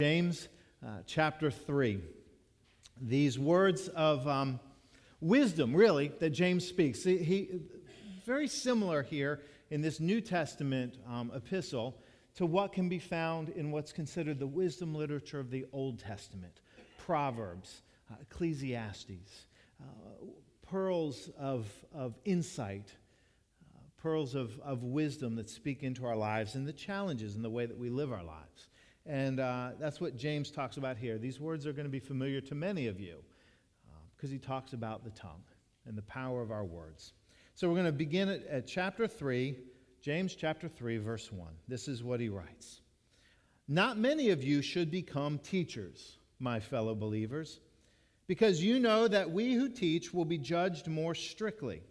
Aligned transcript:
James 0.00 0.48
uh, 0.84 0.88
chapter 1.06 1.52
3. 1.52 2.00
These 3.00 3.38
words 3.38 3.86
of 3.86 4.26
um, 4.26 4.58
wisdom, 5.20 5.72
really, 5.72 6.08
that 6.18 6.30
James 6.30 6.66
speaks. 6.66 7.04
He, 7.04 7.18
he, 7.18 7.60
very 8.26 8.48
similar 8.48 9.04
here 9.04 9.42
in 9.70 9.82
this 9.82 10.00
New 10.00 10.20
Testament 10.20 10.98
um, 11.08 11.30
epistle 11.32 11.96
to 12.34 12.44
what 12.44 12.72
can 12.72 12.88
be 12.88 12.98
found 12.98 13.50
in 13.50 13.70
what's 13.70 13.92
considered 13.92 14.40
the 14.40 14.48
wisdom 14.48 14.96
literature 14.96 15.38
of 15.38 15.52
the 15.52 15.64
Old 15.72 16.00
Testament 16.00 16.60
Proverbs, 16.98 17.82
uh, 18.10 18.16
Ecclesiastes, 18.22 19.46
uh, 19.80 19.84
pearls 20.68 21.30
of, 21.38 21.68
of 21.94 22.18
insight, 22.24 22.90
uh, 23.76 23.78
pearls 24.02 24.34
of, 24.34 24.58
of 24.58 24.82
wisdom 24.82 25.36
that 25.36 25.48
speak 25.48 25.84
into 25.84 26.04
our 26.04 26.16
lives 26.16 26.56
and 26.56 26.66
the 26.66 26.72
challenges 26.72 27.36
in 27.36 27.42
the 27.42 27.50
way 27.50 27.64
that 27.64 27.78
we 27.78 27.90
live 27.90 28.10
our 28.10 28.24
lives. 28.24 28.66
And 29.06 29.38
uh, 29.38 29.70
that's 29.78 30.00
what 30.00 30.16
James 30.16 30.50
talks 30.50 30.76
about 30.76 30.96
here. 30.96 31.18
These 31.18 31.38
words 31.38 31.66
are 31.66 31.72
going 31.72 31.86
to 31.86 31.90
be 31.90 32.00
familiar 32.00 32.40
to 32.42 32.54
many 32.54 32.86
of 32.86 32.98
you 32.98 33.16
because 34.16 34.30
uh, 34.30 34.32
he 34.32 34.38
talks 34.38 34.72
about 34.72 35.04
the 35.04 35.10
tongue 35.10 35.42
and 35.86 35.96
the 35.96 36.02
power 36.02 36.40
of 36.40 36.50
our 36.50 36.64
words. 36.64 37.12
So 37.54 37.68
we're 37.68 37.74
going 37.74 37.86
to 37.86 37.92
begin 37.92 38.28
at, 38.28 38.46
at 38.46 38.66
chapter 38.66 39.06
3, 39.06 39.56
James 40.00 40.34
chapter 40.34 40.68
3, 40.68 40.98
verse 40.98 41.30
1. 41.30 41.48
This 41.68 41.86
is 41.86 42.02
what 42.02 42.20
he 42.20 42.28
writes 42.28 42.80
Not 43.68 43.98
many 43.98 44.30
of 44.30 44.42
you 44.42 44.62
should 44.62 44.90
become 44.90 45.38
teachers, 45.38 46.16
my 46.38 46.60
fellow 46.60 46.94
believers, 46.94 47.60
because 48.26 48.62
you 48.62 48.78
know 48.78 49.06
that 49.06 49.30
we 49.30 49.52
who 49.52 49.68
teach 49.68 50.14
will 50.14 50.24
be 50.24 50.38
judged 50.38 50.88
more 50.88 51.14
strictly. 51.14 51.82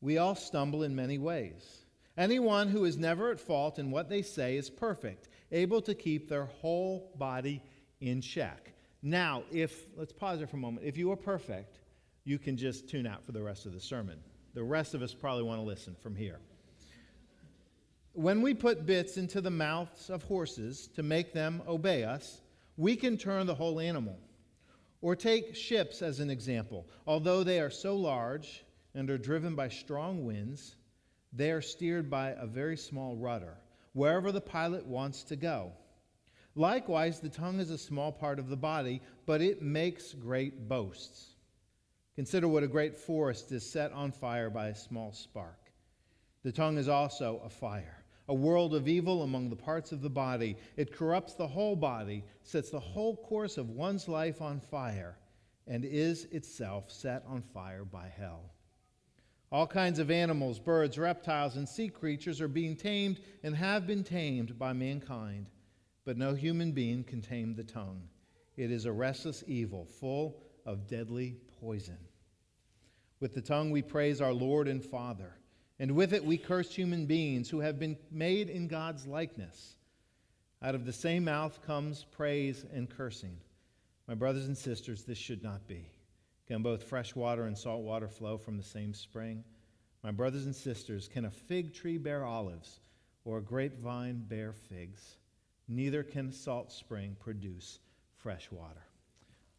We 0.00 0.18
all 0.18 0.34
stumble 0.34 0.82
in 0.82 0.96
many 0.96 1.18
ways. 1.18 1.84
Anyone 2.16 2.68
who 2.68 2.84
is 2.84 2.98
never 2.98 3.30
at 3.30 3.38
fault 3.40 3.78
in 3.78 3.90
what 3.90 4.08
they 4.08 4.22
say 4.22 4.56
is 4.56 4.68
perfect 4.68 5.28
able 5.52 5.82
to 5.82 5.94
keep 5.94 6.28
their 6.28 6.46
whole 6.46 7.12
body 7.16 7.62
in 8.00 8.20
check. 8.20 8.72
Now, 9.02 9.44
if, 9.50 9.86
let's 9.96 10.12
pause 10.12 10.38
there 10.38 10.46
for 10.46 10.56
a 10.56 10.60
moment. 10.60 10.86
If 10.86 10.96
you 10.96 11.10
are 11.10 11.16
perfect, 11.16 11.80
you 12.24 12.38
can 12.38 12.56
just 12.56 12.88
tune 12.88 13.06
out 13.06 13.24
for 13.24 13.32
the 13.32 13.42
rest 13.42 13.66
of 13.66 13.72
the 13.72 13.80
sermon. 13.80 14.18
The 14.54 14.62
rest 14.62 14.94
of 14.94 15.02
us 15.02 15.14
probably 15.14 15.44
want 15.44 15.60
to 15.60 15.66
listen 15.66 15.94
from 16.02 16.14
here. 16.14 16.38
When 18.12 18.42
we 18.42 18.54
put 18.54 18.86
bits 18.86 19.16
into 19.16 19.40
the 19.40 19.50
mouths 19.50 20.10
of 20.10 20.22
horses 20.24 20.88
to 20.96 21.02
make 21.02 21.32
them 21.32 21.62
obey 21.66 22.04
us, 22.04 22.40
we 22.76 22.96
can 22.96 23.16
turn 23.16 23.46
the 23.46 23.54
whole 23.54 23.80
animal. 23.80 24.18
Or 25.02 25.16
take 25.16 25.54
ships 25.54 26.02
as 26.02 26.20
an 26.20 26.28
example. 26.28 26.86
Although 27.06 27.42
they 27.42 27.60
are 27.60 27.70
so 27.70 27.96
large 27.96 28.64
and 28.94 29.08
are 29.08 29.16
driven 29.16 29.54
by 29.54 29.68
strong 29.68 30.26
winds, 30.26 30.76
they 31.32 31.52
are 31.52 31.62
steered 31.62 32.10
by 32.10 32.30
a 32.32 32.46
very 32.46 32.76
small 32.76 33.16
rudder 33.16 33.56
wherever 33.92 34.32
the 34.32 34.40
pilot 34.40 34.86
wants 34.86 35.22
to 35.24 35.36
go. 35.36 35.72
Likewise, 36.54 37.20
the 37.20 37.28
tongue 37.28 37.60
is 37.60 37.70
a 37.70 37.78
small 37.78 38.12
part 38.12 38.38
of 38.38 38.48
the 38.48 38.56
body, 38.56 39.00
but 39.26 39.40
it 39.40 39.62
makes 39.62 40.12
great 40.14 40.68
boasts. 40.68 41.36
Consider 42.16 42.48
what 42.48 42.62
a 42.62 42.68
great 42.68 42.96
forest 42.96 43.52
is 43.52 43.64
set 43.64 43.92
on 43.92 44.12
fire 44.12 44.50
by 44.50 44.68
a 44.68 44.74
small 44.74 45.12
spark. 45.12 45.72
The 46.42 46.52
tongue 46.52 46.78
is 46.78 46.88
also 46.88 47.40
a 47.44 47.48
fire, 47.48 48.04
a 48.28 48.34
world 48.34 48.74
of 48.74 48.88
evil 48.88 49.22
among 49.22 49.48
the 49.48 49.56
parts 49.56 49.92
of 49.92 50.02
the 50.02 50.10
body. 50.10 50.56
It 50.76 50.92
corrupts 50.92 51.34
the 51.34 51.46
whole 51.46 51.76
body, 51.76 52.24
sets 52.42 52.70
the 52.70 52.80
whole 52.80 53.16
course 53.16 53.58
of 53.58 53.70
one's 53.70 54.08
life 54.08 54.42
on 54.42 54.60
fire, 54.60 55.16
and 55.66 55.84
is 55.84 56.24
itself 56.26 56.90
set 56.90 57.22
on 57.26 57.42
fire 57.42 57.84
by 57.84 58.08
hell. 58.08 58.52
All 59.52 59.66
kinds 59.66 59.98
of 59.98 60.12
animals, 60.12 60.60
birds, 60.60 60.96
reptiles, 60.96 61.56
and 61.56 61.68
sea 61.68 61.88
creatures 61.88 62.40
are 62.40 62.48
being 62.48 62.76
tamed 62.76 63.20
and 63.42 63.56
have 63.56 63.86
been 63.86 64.04
tamed 64.04 64.56
by 64.58 64.72
mankind, 64.72 65.50
but 66.04 66.16
no 66.16 66.34
human 66.34 66.70
being 66.70 67.02
can 67.02 67.20
tame 67.20 67.54
the 67.54 67.64
tongue. 67.64 68.02
It 68.56 68.70
is 68.70 68.84
a 68.84 68.92
restless 68.92 69.42
evil, 69.48 69.86
full 69.86 70.42
of 70.64 70.86
deadly 70.86 71.36
poison. 71.60 71.98
With 73.18 73.34
the 73.34 73.40
tongue 73.40 73.72
we 73.72 73.82
praise 73.82 74.20
our 74.20 74.32
Lord 74.32 74.68
and 74.68 74.84
Father, 74.84 75.34
and 75.80 75.92
with 75.92 76.12
it 76.12 76.24
we 76.24 76.38
curse 76.38 76.72
human 76.72 77.06
beings 77.06 77.50
who 77.50 77.58
have 77.58 77.78
been 77.78 77.96
made 78.10 78.50
in 78.50 78.68
God's 78.68 79.04
likeness. 79.04 79.74
Out 80.62 80.76
of 80.76 80.84
the 80.84 80.92
same 80.92 81.24
mouth 81.24 81.60
comes 81.66 82.04
praise 82.04 82.64
and 82.72 82.88
cursing. 82.88 83.36
My 84.06 84.14
brothers 84.14 84.46
and 84.46 84.56
sisters, 84.56 85.02
this 85.04 85.18
should 85.18 85.42
not 85.42 85.66
be. 85.66 85.90
Can 86.50 86.62
both 86.62 86.82
fresh 86.82 87.14
water 87.14 87.44
and 87.44 87.56
salt 87.56 87.84
water 87.84 88.08
flow 88.08 88.36
from 88.36 88.56
the 88.56 88.64
same 88.64 88.92
spring? 88.92 89.44
My 90.02 90.10
brothers 90.10 90.46
and 90.46 90.56
sisters, 90.56 91.06
can 91.06 91.26
a 91.26 91.30
fig 91.30 91.72
tree 91.72 91.96
bear 91.96 92.24
olives 92.24 92.80
or 93.24 93.38
a 93.38 93.40
grapevine 93.40 94.24
bear 94.26 94.52
figs? 94.52 95.18
Neither 95.68 96.02
can 96.02 96.30
a 96.30 96.32
salt 96.32 96.72
spring 96.72 97.16
produce 97.20 97.78
fresh 98.16 98.50
water. 98.50 98.82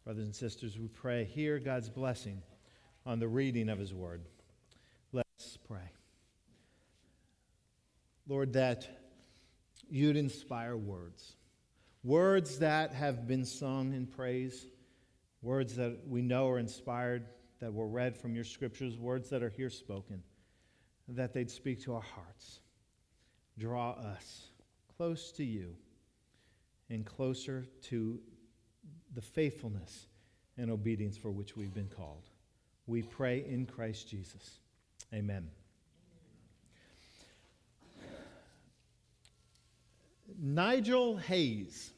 Brothers 0.04 0.26
and 0.26 0.34
sisters, 0.36 0.78
we 0.78 0.88
pray, 0.88 1.24
hear 1.24 1.58
God's 1.58 1.88
blessing 1.88 2.42
on 3.06 3.18
the 3.20 3.28
reading 3.28 3.70
of 3.70 3.78
his 3.78 3.94
word. 3.94 4.20
Let's 5.12 5.56
pray. 5.66 5.88
Lord, 8.28 8.52
that 8.52 8.86
you'd 9.88 10.18
inspire 10.18 10.76
words, 10.76 11.36
words 12.04 12.58
that 12.58 12.92
have 12.92 13.26
been 13.26 13.46
sung 13.46 13.94
in 13.94 14.06
praise 14.06 14.66
words 15.42 15.74
that 15.76 15.98
we 16.08 16.22
know 16.22 16.48
are 16.48 16.58
inspired, 16.58 17.26
that 17.60 17.72
were 17.72 17.86
read 17.86 18.16
from 18.16 18.34
your 18.34 18.44
scriptures, 18.44 18.96
words 18.96 19.28
that 19.30 19.42
are 19.42 19.50
here 19.50 19.70
spoken, 19.70 20.22
that 21.08 21.32
they'd 21.32 21.50
speak 21.50 21.82
to 21.82 21.94
our 21.94 22.02
hearts. 22.02 22.60
Draw 23.58 23.92
us 23.92 24.48
close 24.96 25.32
to 25.32 25.44
you 25.44 25.74
and 26.90 27.04
closer 27.04 27.66
to 27.82 28.20
the 29.14 29.20
faithfulness 29.20 30.06
and 30.58 30.70
obedience 30.70 31.16
for 31.16 31.30
which 31.30 31.56
we've 31.56 31.74
been 31.74 31.88
called. 31.88 32.28
We 32.86 33.02
pray 33.02 33.44
in 33.46 33.66
Christ 33.66 34.08
Jesus. 34.08 34.58
Amen. 35.12 35.48
Nigel 40.40 41.16
Hayes 41.16 41.92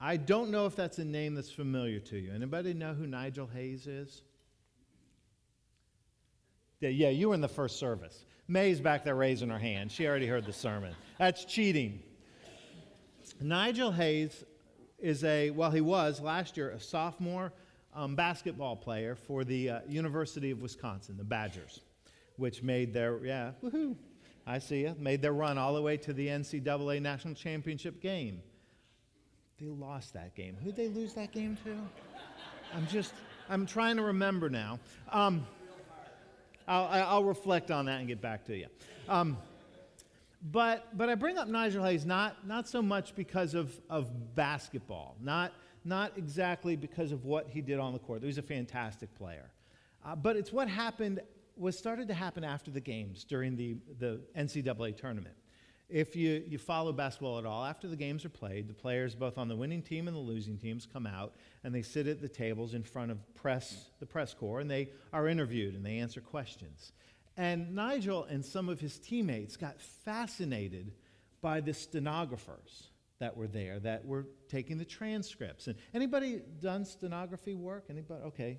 I 0.00 0.16
don't 0.16 0.50
know 0.50 0.66
if 0.66 0.76
that's 0.76 0.98
a 0.98 1.04
name 1.04 1.34
that's 1.34 1.50
familiar 1.50 2.00
to 2.00 2.18
you. 2.18 2.32
Anybody 2.34 2.74
know 2.74 2.92
who 2.92 3.06
Nigel 3.06 3.46
Hayes 3.54 3.86
is? 3.86 4.22
Yeah, 6.80 6.90
yeah, 6.90 7.08
you 7.08 7.28
were 7.28 7.34
in 7.34 7.40
the 7.40 7.48
first 7.48 7.78
service. 7.78 8.24
May's 8.48 8.80
back 8.80 9.04
there 9.04 9.14
raising 9.14 9.48
her 9.48 9.58
hand. 9.58 9.90
She 9.90 10.06
already 10.06 10.26
heard 10.26 10.44
the 10.44 10.52
sermon. 10.52 10.94
That's 11.18 11.44
cheating. 11.44 12.02
Nigel 13.40 13.90
Hayes 13.90 14.44
is 14.98 15.24
a, 15.24 15.50
well, 15.50 15.70
he 15.70 15.80
was 15.80 16.20
last 16.20 16.56
year 16.56 16.70
a 16.70 16.80
sophomore 16.80 17.52
um, 17.94 18.14
basketball 18.14 18.76
player 18.76 19.14
for 19.14 19.44
the 19.44 19.70
uh, 19.70 19.80
University 19.88 20.50
of 20.50 20.60
Wisconsin, 20.60 21.16
the 21.16 21.24
Badgers, 21.24 21.80
which 22.36 22.62
made 22.62 22.92
their, 22.92 23.24
yeah, 23.24 23.52
woohoo, 23.62 23.96
I 24.46 24.58
see 24.58 24.82
you, 24.82 24.94
made 24.98 25.22
their 25.22 25.32
run 25.32 25.56
all 25.56 25.74
the 25.74 25.82
way 25.82 25.96
to 25.96 26.12
the 26.12 26.28
NCAA 26.28 27.00
national 27.00 27.34
championship 27.34 28.00
game. 28.02 28.42
They 29.58 29.68
lost 29.68 30.12
that 30.12 30.34
game. 30.34 30.56
Who'd 30.62 30.76
they 30.76 30.88
lose 30.88 31.14
that 31.14 31.32
game 31.32 31.56
to? 31.64 31.76
I'm 32.74 32.86
just, 32.88 33.14
I'm 33.48 33.64
trying 33.64 33.96
to 33.96 34.02
remember 34.02 34.50
now. 34.50 34.78
Um, 35.10 35.46
I'll, 36.68 36.86
I'll, 36.86 37.24
reflect 37.24 37.70
on 37.70 37.86
that 37.86 38.00
and 38.00 38.08
get 38.08 38.20
back 38.20 38.44
to 38.46 38.56
you. 38.56 38.66
Um, 39.08 39.38
but, 40.52 40.96
but 40.96 41.08
I 41.08 41.14
bring 41.14 41.38
up 41.38 41.48
Nigel 41.48 41.82
Hayes 41.84 42.04
not, 42.04 42.46
not 42.46 42.68
so 42.68 42.82
much 42.82 43.14
because 43.14 43.54
of, 43.54 43.72
of 43.88 44.34
basketball, 44.34 45.16
not, 45.22 45.52
not 45.84 46.12
exactly 46.16 46.76
because 46.76 47.12
of 47.12 47.24
what 47.24 47.48
he 47.48 47.62
did 47.62 47.78
on 47.78 47.94
the 47.94 47.98
court. 47.98 48.20
He 48.20 48.26
was 48.26 48.38
a 48.38 48.42
fantastic 48.42 49.14
player. 49.14 49.50
Uh, 50.04 50.16
but 50.16 50.36
it's 50.36 50.52
what 50.52 50.68
happened, 50.68 51.20
was 51.56 51.78
started 51.78 52.08
to 52.08 52.14
happen 52.14 52.44
after 52.44 52.70
the 52.70 52.80
games 52.80 53.24
during 53.24 53.56
the, 53.56 53.76
the 53.98 54.20
NCAA 54.36 54.96
tournament. 54.96 55.34
If 55.88 56.16
you, 56.16 56.42
you 56.48 56.58
follow 56.58 56.92
basketball 56.92 57.38
at 57.38 57.46
all, 57.46 57.64
after 57.64 57.86
the 57.86 57.96
games 57.96 58.24
are 58.24 58.30
played, 58.30 58.68
the 58.68 58.74
players, 58.74 59.14
both 59.14 59.38
on 59.38 59.46
the 59.46 59.54
winning 59.54 59.82
team 59.82 60.08
and 60.08 60.16
the 60.16 60.20
losing 60.20 60.58
teams, 60.58 60.84
come 60.84 61.06
out 61.06 61.34
and 61.62 61.72
they 61.72 61.82
sit 61.82 62.08
at 62.08 62.20
the 62.20 62.28
tables 62.28 62.74
in 62.74 62.82
front 62.82 63.12
of 63.12 63.18
press, 63.34 63.90
the 64.00 64.06
press 64.06 64.34
corps 64.34 64.60
and 64.60 64.70
they 64.70 64.90
are 65.12 65.28
interviewed 65.28 65.74
and 65.74 65.86
they 65.86 65.98
answer 65.98 66.20
questions. 66.20 66.92
And 67.36 67.74
Nigel 67.74 68.24
and 68.24 68.44
some 68.44 68.68
of 68.68 68.80
his 68.80 68.98
teammates 68.98 69.56
got 69.56 69.80
fascinated 69.80 70.92
by 71.40 71.60
the 71.60 71.74
stenographers 71.74 72.88
that 73.20 73.36
were 73.36 73.46
there 73.46 73.78
that 73.80 74.04
were 74.04 74.26
taking 74.48 74.78
the 74.78 74.84
transcripts. 74.84 75.68
And 75.68 75.76
anybody 75.94 76.40
done 76.60 76.84
stenography 76.84 77.54
work? 77.54 77.84
Anybody? 77.88 78.22
Okay, 78.24 78.58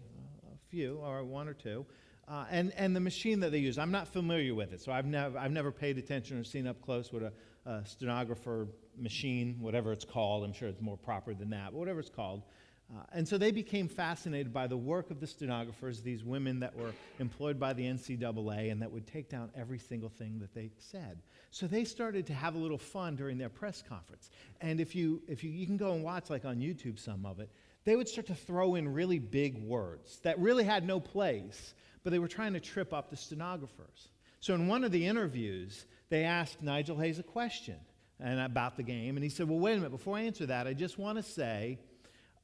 a 0.52 0.58
few 0.70 0.98
or 0.98 1.24
one 1.24 1.48
or 1.48 1.54
two. 1.54 1.86
Uh, 2.28 2.46
and, 2.52 2.74
and 2.76 2.94
the 2.94 3.00
machine 3.00 3.40
that 3.40 3.52
they 3.52 3.60
use, 3.60 3.78
I'm 3.78 3.92
not 3.92 4.08
familiar 4.10 4.54
with 4.54 4.74
it, 4.74 4.82
so 4.82 4.92
I've 4.92 5.06
never, 5.06 5.38
I've 5.38 5.52
never 5.52 5.72
paid 5.72 5.98
attention 5.98 6.38
or 6.38 6.44
seen 6.44 6.68
up 6.68 6.82
close 6.82 7.12
what 7.14 7.24
a, 7.24 7.32
a 7.66 7.86
stenographer 7.86 8.68
machine, 8.98 9.58
whatever 9.62 9.94
it's 9.94 10.04
called, 10.06 10.44
I'm 10.44 10.54
sure 10.54 10.68
it's 10.68 10.82
more 10.82 10.98
proper 10.98 11.34
than 11.34 11.52
that, 11.52 11.72
but 11.72 11.80
whatever 11.80 12.00
it's 12.02 12.10
called, 12.10 12.44
Uh, 12.90 13.04
and 13.12 13.28
so 13.28 13.38
they 13.38 13.52
became 13.52 13.90
fascinated 13.90 14.54
by 14.54 14.66
the 14.68 14.78
work 14.78 15.12
of 15.12 15.20
the 15.20 15.28
stenographers, 15.28 16.02
these 16.02 16.24
women 16.24 16.62
that 16.62 16.74
were 16.76 16.94
employed 17.20 17.60
by 17.60 17.74
the 17.74 17.84
NCAA 17.84 18.72
and 18.72 18.82
that 18.82 18.92
would 18.92 19.06
take 19.06 19.30
down 19.30 19.52
every 19.56 19.80
single 19.80 20.10
thing 20.10 20.40
that 20.40 20.54
they 20.54 20.72
said. 20.78 21.22
So 21.52 21.68
they 21.68 21.84
started 21.84 22.28
to 22.28 22.34
have 22.34 22.56
a 22.56 22.58
little 22.58 22.78
fun 22.78 23.18
during 23.18 23.38
their 23.38 23.50
press 23.50 23.84
conference. 23.88 24.30
And 24.62 24.80
if 24.80 24.96
you, 24.96 25.22
if 25.28 25.44
you, 25.44 25.50
you 25.50 25.66
can 25.66 25.78
go 25.78 25.94
and 25.94 26.04
watch, 26.04 26.30
like 26.30 26.46
on 26.46 26.58
YouTube, 26.60 26.98
some 26.98 27.26
of 27.26 27.40
it, 27.42 27.50
they 27.84 27.96
would 27.96 28.08
start 28.08 28.28
to 28.28 28.36
throw 28.36 28.76
in 28.76 28.94
really 28.94 29.20
big 29.20 29.58
words 29.58 30.20
that 30.24 30.40
really 30.40 30.64
had 30.64 30.86
no 30.86 31.00
place, 31.02 31.74
but 32.08 32.12
they 32.12 32.20
were 32.20 32.30
trying 32.30 32.54
to 32.54 32.62
trip 32.62 32.94
up 32.94 33.10
the 33.10 33.18
stenographers. 33.18 34.08
So 34.40 34.54
in 34.56 34.70
one 34.70 34.86
of 34.86 34.94
the 34.94 35.06
interviews, 35.06 35.84
they 36.08 36.24
asked 36.24 36.64
Nigel 36.64 36.96
Hayes 36.96 37.20
a 37.20 37.24
question 37.24 37.76
and 38.18 38.40
about 38.40 38.78
the 38.78 38.84
game, 38.84 39.18
and 39.18 39.24
he 39.26 39.30
said, 39.30 39.50
Well, 39.50 39.60
wait 39.60 39.74
a 39.74 39.76
minute, 39.76 39.90
before 39.90 40.16
I 40.16 40.22
answer 40.22 40.46
that, 40.46 40.68
I 40.68 40.74
just 40.74 40.98
want 40.98 41.18
to 41.18 41.22
say 41.22 41.80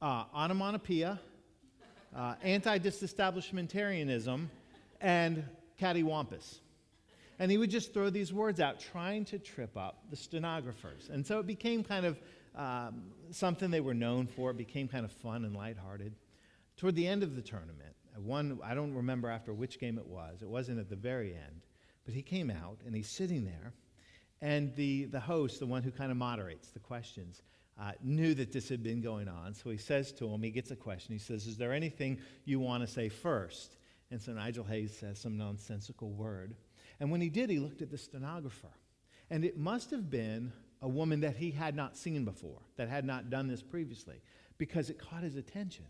uh, 0.02 0.24
onomatopoeia, 0.34 1.18
uh, 2.14 2.34
anti 2.42 2.78
disestablishmentarianism, 2.78 4.48
and 5.00 5.44
cattywampus. 5.80 6.58
And 7.38 7.50
he 7.50 7.56
would 7.56 7.70
just 7.70 7.94
throw 7.94 8.10
these 8.10 8.34
words 8.34 8.60
out, 8.60 8.80
trying 8.80 9.24
to 9.24 9.38
trip 9.38 9.78
up 9.78 10.10
the 10.10 10.16
stenographers. 10.16 11.08
And 11.10 11.26
so 11.26 11.38
it 11.38 11.46
became 11.46 11.82
kind 11.82 12.04
of 12.04 12.20
um, 12.54 13.04
something 13.30 13.70
they 13.70 13.80
were 13.80 13.94
known 13.94 14.26
for. 14.26 14.50
It 14.50 14.58
became 14.58 14.88
kind 14.88 15.06
of 15.06 15.10
fun 15.10 15.42
and 15.46 15.56
lighthearted. 15.56 16.12
Toward 16.76 16.96
the 16.96 17.06
end 17.06 17.22
of 17.22 17.34
the 17.34 17.40
tournament, 17.40 17.94
one, 18.22 18.58
I 18.62 18.74
don't 18.74 18.94
remember 18.94 19.28
after 19.28 19.52
which 19.52 19.78
game 19.78 19.98
it 19.98 20.06
was, 20.06 20.42
it 20.42 20.48
wasn't 20.48 20.78
at 20.78 20.88
the 20.88 20.96
very 20.96 21.32
end, 21.32 21.62
but 22.04 22.14
he 22.14 22.22
came 22.22 22.50
out 22.50 22.78
and 22.86 22.94
he's 22.94 23.08
sitting 23.08 23.44
there. 23.44 23.72
And 24.40 24.74
the, 24.76 25.06
the 25.06 25.20
host, 25.20 25.58
the 25.58 25.66
one 25.66 25.82
who 25.82 25.90
kind 25.90 26.10
of 26.10 26.16
moderates 26.16 26.68
the 26.68 26.78
questions, 26.78 27.42
uh, 27.80 27.92
knew 28.02 28.34
that 28.34 28.52
this 28.52 28.68
had 28.68 28.82
been 28.82 29.00
going 29.00 29.28
on. 29.28 29.54
So 29.54 29.70
he 29.70 29.78
says 29.78 30.12
to 30.12 30.28
him, 30.28 30.42
he 30.42 30.50
gets 30.50 30.70
a 30.70 30.76
question. 30.76 31.12
He 31.12 31.18
says, 31.18 31.46
Is 31.46 31.56
there 31.56 31.72
anything 31.72 32.18
you 32.44 32.60
want 32.60 32.86
to 32.86 32.86
say 32.86 33.08
first? 33.08 33.76
And 34.10 34.20
so 34.20 34.32
Nigel 34.32 34.64
Hayes 34.64 34.96
says 34.96 35.18
some 35.18 35.36
nonsensical 35.36 36.10
word. 36.10 36.54
And 37.00 37.10
when 37.10 37.20
he 37.20 37.28
did, 37.28 37.50
he 37.50 37.58
looked 37.58 37.82
at 37.82 37.90
the 37.90 37.98
stenographer. 37.98 38.68
And 39.30 39.44
it 39.44 39.56
must 39.56 39.90
have 39.90 40.10
been 40.10 40.52
a 40.82 40.88
woman 40.88 41.20
that 41.20 41.36
he 41.36 41.50
had 41.50 41.74
not 41.74 41.96
seen 41.96 42.24
before, 42.24 42.60
that 42.76 42.88
had 42.88 43.04
not 43.04 43.30
done 43.30 43.48
this 43.48 43.62
previously, 43.62 44.20
because 44.58 44.90
it 44.90 44.98
caught 44.98 45.22
his 45.22 45.36
attention. 45.36 45.86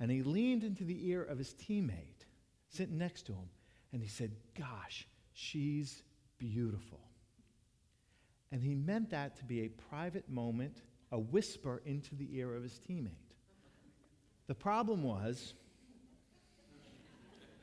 And 0.00 0.10
he 0.10 0.22
leaned 0.22 0.64
into 0.64 0.84
the 0.84 1.08
ear 1.08 1.22
of 1.22 1.38
his 1.38 1.54
teammate 1.54 2.26
sitting 2.68 2.98
next 2.98 3.26
to 3.26 3.32
him, 3.32 3.48
and 3.92 4.02
he 4.02 4.08
said, 4.08 4.32
Gosh, 4.58 5.06
she's 5.32 6.02
beautiful. 6.38 7.00
And 8.50 8.62
he 8.62 8.74
meant 8.74 9.10
that 9.10 9.36
to 9.36 9.44
be 9.44 9.62
a 9.62 9.68
private 9.68 10.28
moment 10.28 10.82
a 11.14 11.18
whisper 11.18 11.80
into 11.86 12.16
the 12.16 12.28
ear 12.36 12.56
of 12.56 12.62
his 12.64 12.80
teammate. 12.88 13.10
The 14.48 14.54
problem 14.54 15.04
was 15.04 15.54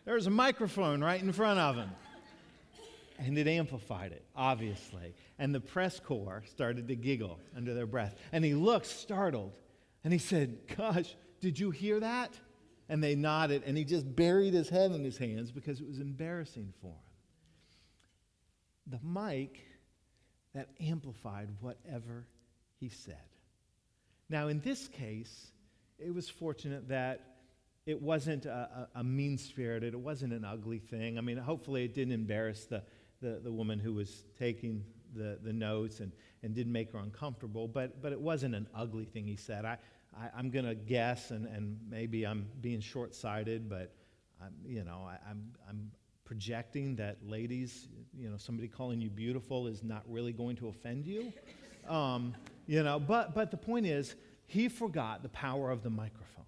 there 0.06 0.16
was 0.16 0.25
a 0.25 0.31
microphone 0.31 1.04
right 1.04 1.22
in 1.22 1.31
front 1.33 1.60
of 1.60 1.75
him. 1.75 1.89
And 3.19 3.38
it 3.38 3.48
amplified 3.48 4.13
it, 4.13 4.25
obviously. 4.36 5.13
And 5.38 5.54
the 5.54 5.60
press 5.60 6.00
corps 6.00 6.44
started 6.50 6.88
to 6.88 6.95
giggle 6.95 7.39
under 7.56 7.74
their 7.74 7.86
breath. 7.86 8.16
And 8.31 8.44
he 8.44 8.56
looked 8.56 8.88
startled. 8.88 9.54
And 10.04 10.12
he 10.12 10.18
said, 10.18 10.57
Gosh, 10.75 11.13
did 11.41 11.59
you 11.59 11.71
hear 11.71 11.99
that? 11.99 12.31
And 12.88 13.03
they 13.03 13.15
nodded. 13.15 13.63
And 13.65 13.77
he 13.77 13.83
just 13.83 14.15
buried 14.15 14.53
his 14.53 14.69
head 14.69 14.91
in 14.91 15.03
his 15.03 15.17
hands 15.17 15.51
because 15.51 15.81
it 15.81 15.88
was 15.88 15.99
embarrassing 15.99 16.73
for 16.81 16.88
him. 16.88 16.95
The 18.88 18.99
mic 19.03 19.59
that 20.53 20.69
amplified 20.79 21.49
whatever 21.59 22.27
he 22.79 22.89
said. 22.89 23.15
Now, 24.29 24.47
in 24.47 24.59
this 24.61 24.88
case, 24.88 25.51
it 25.99 26.13
was 26.13 26.29
fortunate 26.29 26.89
that 26.89 27.21
it 27.85 28.01
wasn't 28.01 28.45
a, 28.45 28.87
a, 28.95 28.99
a 28.99 29.03
mean 29.03 29.37
spirited, 29.37 29.94
it 29.94 29.99
wasn't 29.99 30.33
an 30.33 30.45
ugly 30.45 30.79
thing. 30.79 31.17
I 31.17 31.21
mean, 31.21 31.37
hopefully, 31.37 31.83
it 31.83 31.94
didn't 31.94 32.13
embarrass 32.13 32.65
the, 32.65 32.83
the, 33.21 33.39
the 33.44 33.51
woman 33.51 33.79
who 33.79 33.94
was 33.94 34.23
taking 34.37 34.83
the, 35.15 35.39
the 35.41 35.53
notes 35.53 35.99
and, 35.99 36.11
and 36.44 36.53
didn't 36.53 36.71
make 36.71 36.91
her 36.91 36.99
uncomfortable, 36.99 37.67
but, 37.67 38.01
but 38.01 38.11
it 38.11 38.19
wasn't 38.19 38.55
an 38.55 38.67
ugly 38.75 39.05
thing 39.05 39.25
he 39.25 39.35
said. 39.35 39.65
I, 39.65 39.77
I, 40.19 40.39
am 40.39 40.49
going 40.49 40.65
to 40.65 40.75
guess, 40.75 41.31
and, 41.31 41.45
and 41.47 41.77
maybe 41.89 42.25
I'm 42.25 42.47
being 42.59 42.81
short 42.81 43.15
sighted, 43.15 43.69
but 43.69 43.93
I'm, 44.41 44.53
you 44.65 44.83
know, 44.83 45.07
I, 45.07 45.17
I'm, 45.29 45.51
I'm 45.69 45.91
projecting 46.25 46.95
that 46.97 47.17
ladies, 47.25 47.87
you 48.17 48.29
know, 48.29 48.37
somebody 48.37 48.67
calling 48.67 49.01
you 49.01 49.09
beautiful 49.09 49.67
is 49.67 49.83
not 49.83 50.03
really 50.07 50.33
going 50.33 50.55
to 50.57 50.67
offend 50.67 51.05
you. 51.05 51.31
Um, 51.89 52.35
you 52.67 52.83
know, 52.83 52.99
but, 52.99 53.33
but 53.33 53.49
the 53.49 53.57
point 53.57 53.87
is, 53.87 54.15
he 54.45 54.69
forgot 54.69 55.23
the 55.23 55.29
power 55.29 55.71
of 55.71 55.81
the 55.81 55.89
microphone. 55.89 56.45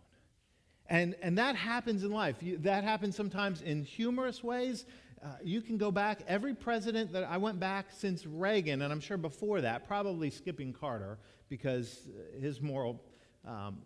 And, 0.88 1.16
and 1.24 1.38
that 1.40 1.56
happens 1.56 2.04
in 2.04 2.12
life. 2.12 2.36
You, 2.42 2.58
that 2.60 2.84
happens 2.84 3.16
sometimes 3.16 3.64
in 3.64 3.84
humorous 3.84 4.44
ways. 4.44 4.86
Uh, 5.24 5.30
you 5.44 5.62
can 5.62 5.78
go 5.78 5.90
back, 5.90 6.20
every 6.28 6.54
president 6.54 7.14
that 7.14 7.24
I 7.24 7.38
went 7.38 7.60
back 7.60 7.88
since 7.90 8.26
Reagan, 8.26 8.82
and 8.82 8.92
I'm 8.92 9.00
sure 9.00 9.18
before 9.18 9.62
that, 9.62 9.88
probably 9.88 10.30
skipping 10.30 10.74
Carter, 10.74 11.18
because 11.50 12.10
his 12.40 12.62
moral, 12.62 13.02
um, 13.48 13.78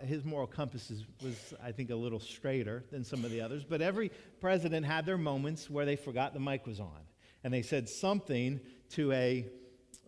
his 0.00 0.24
moral 0.24 0.46
compass 0.46 0.90
is, 0.90 1.04
was, 1.22 1.54
I 1.62 1.72
think, 1.72 1.90
a 1.90 1.94
little 1.94 2.18
straighter 2.18 2.84
than 2.90 3.04
some 3.04 3.24
of 3.24 3.30
the 3.30 3.40
others. 3.40 3.64
But 3.64 3.80
every 3.80 4.10
president 4.40 4.84
had 4.84 5.06
their 5.06 5.18
moments 5.18 5.70
where 5.70 5.84
they 5.84 5.96
forgot 5.96 6.34
the 6.34 6.40
mic 6.40 6.66
was 6.66 6.80
on. 6.80 7.00
And 7.44 7.54
they 7.54 7.62
said 7.62 7.88
something 7.88 8.60
to 8.90 9.12
a 9.12 9.46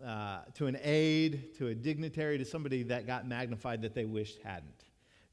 uh, 0.04 0.38
to 0.54 0.66
an 0.66 0.78
aide, 0.82 1.54
to 1.56 1.68
a 1.68 1.74
dignitary, 1.74 2.38
to 2.38 2.44
somebody 2.44 2.84
that 2.84 3.06
got 3.06 3.26
magnified 3.26 3.82
that 3.82 3.94
they 3.94 4.04
wished 4.04 4.38
hadn't. 4.42 4.84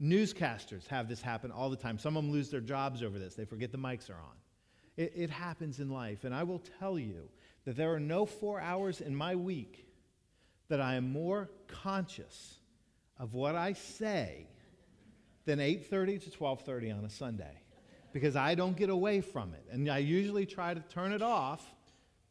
Newscasters 0.02 0.88
have 0.88 1.08
this 1.08 1.22
happen 1.22 1.52
all 1.52 1.70
the 1.70 1.76
time. 1.76 2.00
Some 2.00 2.18
of 2.18 2.24
them 2.24 2.34
lose 2.34 2.50
their 2.50 2.62
jobs 2.62 3.04
over 3.04 3.20
this, 3.20 3.36
they 3.36 3.46
forget 3.46 3.72
the 3.72 3.78
mics 3.78 4.10
are 4.10 4.14
on. 4.14 4.36
It, 4.98 5.14
it 5.16 5.30
happens 5.30 5.80
in 5.80 5.90
life. 5.90 6.24
And 6.24 6.34
I 6.34 6.44
will 6.44 6.62
tell 6.80 6.98
you 6.98 7.30
that 7.66 7.76
there 7.76 7.94
are 7.94 8.00
no 8.00 8.26
four 8.26 8.60
hours 8.60 9.02
in 9.02 9.16
my 9.16 9.36
week 9.36 9.88
that 10.68 10.82
I 10.82 10.96
am 10.96 11.12
more 11.12 11.50
conscious 11.68 12.60
of 13.18 13.34
what 13.34 13.56
I 13.56 13.74
say 13.74 14.48
than 15.46 15.60
8:30 15.60 16.20
to 16.24 16.32
12:30 16.32 16.92
on 16.92 17.06
a 17.06 17.10
Sunday 17.10 17.62
because 18.12 18.36
I 18.36 18.56
don't 18.56 18.78
get 18.78 18.90
away 18.90 19.22
from 19.22 19.54
it. 19.54 19.66
And 19.72 19.90
I 19.90 19.98
usually 19.98 20.46
try 20.46 20.74
to 20.74 20.80
turn 20.82 21.12
it 21.12 21.22
off 21.22 21.76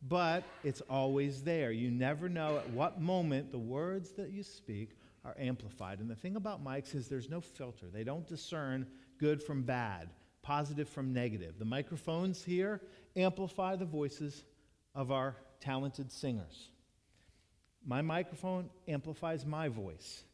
but 0.07 0.45
it's 0.63 0.83
always 0.83 1.43
there. 1.43 1.73
You 1.73 1.91
never 1.91 2.29
know 2.29 2.59
at 2.59 2.69
what 2.71 3.01
moment 3.01 3.51
the 3.51 3.59
words 3.59 4.13
that 4.13 4.31
you 4.31 4.43
speak 4.43 4.91
are 5.25 5.35
amplified. 5.39 6.01
And 6.01 6.11
the 6.11 6.15
thing 6.15 6.37
about 6.37 6.63
mics 6.63 6.95
is 6.95 7.09
there's 7.09 7.31
no 7.31 7.41
filter, 7.41 7.87
they 7.89 8.05
don't 8.05 8.27
discern 8.27 8.87
good 9.19 9.43
from 9.43 9.63
bad, 9.63 10.11
positive 10.43 10.89
from 10.89 11.13
negative. 11.13 11.59
The 11.59 11.65
microphones 11.65 12.45
here 12.45 12.83
amplify 13.17 13.77
the 13.77 13.87
voices 13.87 14.45
of 14.95 15.11
our 15.11 15.37
talented 15.61 16.13
singers. 16.13 16.69
My 17.87 18.03
microphone 18.03 18.71
amplifies 18.87 19.47
my 19.47 19.69
voice 19.69 20.25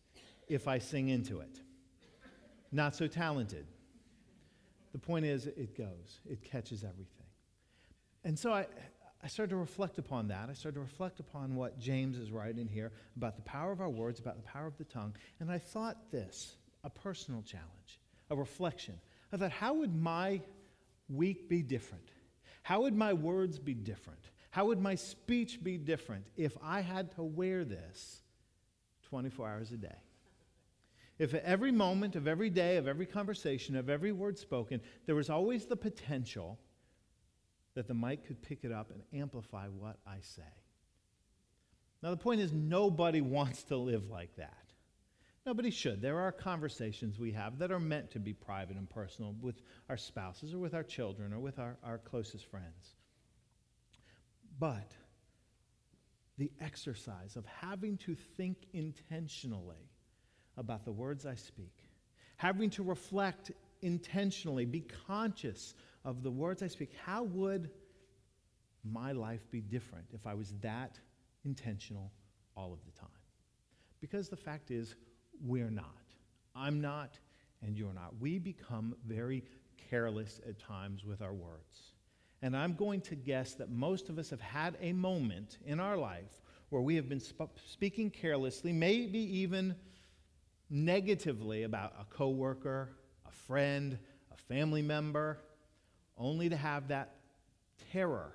if 0.50 0.66
I 0.66 0.78
sing 0.78 1.08
into 1.08 1.40
it. 1.40 1.60
Not 2.72 2.94
so 2.94 3.06
talented. 3.06 3.66
The 4.92 4.98
point 4.98 5.24
is, 5.24 5.46
it 5.46 5.78
goes, 5.78 6.20
it 6.28 6.42
catches 6.42 6.82
everything. 6.82 7.26
And 8.24 8.38
so 8.38 8.52
I, 8.52 8.66
I 9.22 9.28
started 9.28 9.50
to 9.50 9.56
reflect 9.56 9.98
upon 9.98 10.28
that. 10.28 10.48
I 10.50 10.54
started 10.54 10.74
to 10.74 10.80
reflect 10.80 11.20
upon 11.20 11.54
what 11.54 11.78
James 11.78 12.18
is 12.18 12.32
writing 12.32 12.66
here 12.66 12.90
about 13.16 13.36
the 13.36 13.42
power 13.42 13.70
of 13.70 13.80
our 13.80 13.88
words, 13.88 14.18
about 14.18 14.36
the 14.36 14.42
power 14.42 14.66
of 14.66 14.76
the 14.76 14.84
tongue. 14.84 15.14
And 15.38 15.50
I 15.50 15.58
thought 15.58 16.10
this 16.10 16.56
a 16.82 16.90
personal 16.90 17.42
challenge, 17.42 18.00
a 18.30 18.36
reflection. 18.36 18.98
I 19.32 19.36
thought, 19.36 19.52
how 19.52 19.74
would 19.74 19.94
my 19.94 20.40
week 21.08 21.48
be 21.48 21.62
different? 21.62 22.08
How 22.62 22.82
would 22.82 22.96
my 22.96 23.12
words 23.12 23.58
be 23.58 23.74
different? 23.74 24.30
How 24.50 24.66
would 24.66 24.80
my 24.80 24.96
speech 24.96 25.62
be 25.62 25.78
different 25.78 26.26
if 26.36 26.56
I 26.62 26.80
had 26.80 27.12
to 27.12 27.22
wear 27.22 27.64
this 27.64 28.22
24 29.08 29.48
hours 29.48 29.70
a 29.70 29.76
day? 29.76 29.96
If 31.20 31.34
at 31.34 31.44
every 31.44 31.70
moment 31.70 32.16
of 32.16 32.26
every 32.26 32.48
day, 32.48 32.78
of 32.78 32.88
every 32.88 33.04
conversation, 33.04 33.76
of 33.76 33.90
every 33.90 34.10
word 34.10 34.38
spoken, 34.38 34.80
there 35.04 35.14
was 35.14 35.28
always 35.28 35.66
the 35.66 35.76
potential 35.76 36.58
that 37.74 37.86
the 37.86 37.92
mic 37.92 38.26
could 38.26 38.40
pick 38.40 38.64
it 38.64 38.72
up 38.72 38.90
and 38.90 39.02
amplify 39.12 39.68
what 39.68 39.98
I 40.06 40.20
say. 40.22 40.42
Now, 42.02 42.08
the 42.08 42.16
point 42.16 42.40
is, 42.40 42.54
nobody 42.54 43.20
wants 43.36 43.64
to 43.64 43.76
live 43.76 44.08
like 44.08 44.34
that. 44.36 44.72
Nobody 45.44 45.70
should. 45.70 46.00
There 46.00 46.20
are 46.20 46.32
conversations 46.32 47.18
we 47.18 47.32
have 47.32 47.58
that 47.58 47.70
are 47.70 47.78
meant 47.78 48.10
to 48.12 48.18
be 48.18 48.32
private 48.32 48.78
and 48.78 48.88
personal 48.88 49.34
with 49.42 49.60
our 49.90 49.98
spouses 49.98 50.54
or 50.54 50.58
with 50.58 50.72
our 50.72 50.82
children 50.82 51.34
or 51.34 51.38
with 51.38 51.58
our, 51.58 51.76
our 51.84 51.98
closest 51.98 52.46
friends. 52.46 52.96
But 54.58 54.92
the 56.38 56.50
exercise 56.62 57.36
of 57.36 57.44
having 57.44 57.98
to 57.98 58.14
think 58.14 58.56
intentionally 58.72 59.90
about 60.60 60.84
the 60.84 60.92
words 60.92 61.26
I 61.26 61.34
speak, 61.34 61.72
having 62.36 62.70
to 62.70 62.84
reflect 62.84 63.50
intentionally, 63.82 64.66
be 64.66 64.84
conscious 65.06 65.74
of 66.04 66.22
the 66.22 66.30
words 66.30 66.62
I 66.62 66.68
speak, 66.68 66.92
how 67.04 67.24
would 67.24 67.70
my 68.84 69.12
life 69.12 69.50
be 69.50 69.60
different 69.60 70.04
if 70.12 70.26
I 70.26 70.34
was 70.34 70.54
that 70.60 70.98
intentional 71.44 72.12
all 72.56 72.72
of 72.72 72.78
the 72.84 72.92
time? 72.92 73.08
Because 74.00 74.28
the 74.28 74.36
fact 74.36 74.70
is, 74.70 74.94
we're 75.42 75.70
not. 75.70 75.86
I'm 76.54 76.80
not, 76.80 77.18
and 77.62 77.76
you're 77.76 77.94
not. 77.94 78.14
We 78.20 78.38
become 78.38 78.94
very 79.06 79.42
careless 79.90 80.40
at 80.46 80.58
times 80.58 81.04
with 81.04 81.22
our 81.22 81.32
words. 81.32 81.94
And 82.42 82.56
I'm 82.56 82.74
going 82.74 83.00
to 83.02 83.14
guess 83.14 83.54
that 83.54 83.70
most 83.70 84.08
of 84.08 84.18
us 84.18 84.30
have 84.30 84.40
had 84.40 84.76
a 84.80 84.92
moment 84.92 85.58
in 85.64 85.80
our 85.80 85.96
life 85.96 86.40
where 86.70 86.80
we 86.80 86.96
have 86.96 87.08
been 87.08 87.20
sp- 87.20 87.52
speaking 87.66 88.10
carelessly, 88.10 88.72
maybe 88.72 89.18
even 89.40 89.74
negatively 90.70 91.64
about 91.64 91.94
a 92.00 92.04
coworker, 92.04 92.90
a 93.26 93.32
friend, 93.32 93.98
a 94.32 94.36
family 94.36 94.82
member, 94.82 95.38
only 96.16 96.48
to 96.48 96.56
have 96.56 96.88
that 96.88 97.16
terror 97.92 98.32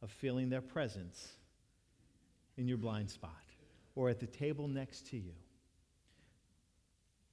of 0.00 0.10
feeling 0.10 0.48
their 0.48 0.60
presence 0.60 1.32
in 2.56 2.68
your 2.68 2.78
blind 2.78 3.10
spot 3.10 3.30
or 3.94 4.08
at 4.08 4.20
the 4.20 4.26
table 4.26 4.68
next 4.68 5.06
to 5.08 5.16
you. 5.16 5.32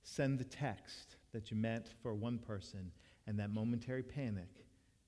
Send 0.04 0.40
the 0.40 0.44
text 0.44 1.16
that 1.34 1.52
you 1.52 1.58
meant 1.58 1.88
for 2.02 2.14
one 2.14 2.40
person 2.40 2.92
and 3.28 3.40
that 3.40 3.52
momentary 3.52 4.04
panic 4.04 4.50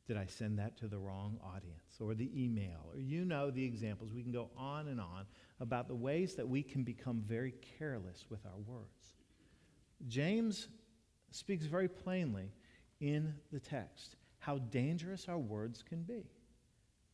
did 0.07 0.17
I 0.17 0.25
send 0.25 0.59
that 0.59 0.77
to 0.77 0.87
the 0.87 0.97
wrong 0.97 1.37
audience? 1.43 1.99
Or 1.99 2.13
the 2.13 2.29
email? 2.35 2.79
Or 2.93 2.99
you 2.99 3.23
know 3.23 3.51
the 3.51 3.63
examples. 3.63 4.13
We 4.13 4.23
can 4.23 4.31
go 4.31 4.49
on 4.57 4.87
and 4.87 4.99
on 4.99 5.25
about 5.59 5.87
the 5.87 5.95
ways 5.95 6.35
that 6.35 6.47
we 6.47 6.63
can 6.63 6.83
become 6.83 7.23
very 7.25 7.53
careless 7.77 8.25
with 8.29 8.45
our 8.45 8.59
words. 8.65 9.15
James 10.07 10.67
speaks 11.31 11.65
very 11.65 11.87
plainly 11.87 12.51
in 12.99 13.33
the 13.51 13.59
text 13.59 14.15
how 14.39 14.57
dangerous 14.57 15.29
our 15.29 15.37
words 15.37 15.83
can 15.83 16.01
be. 16.01 16.23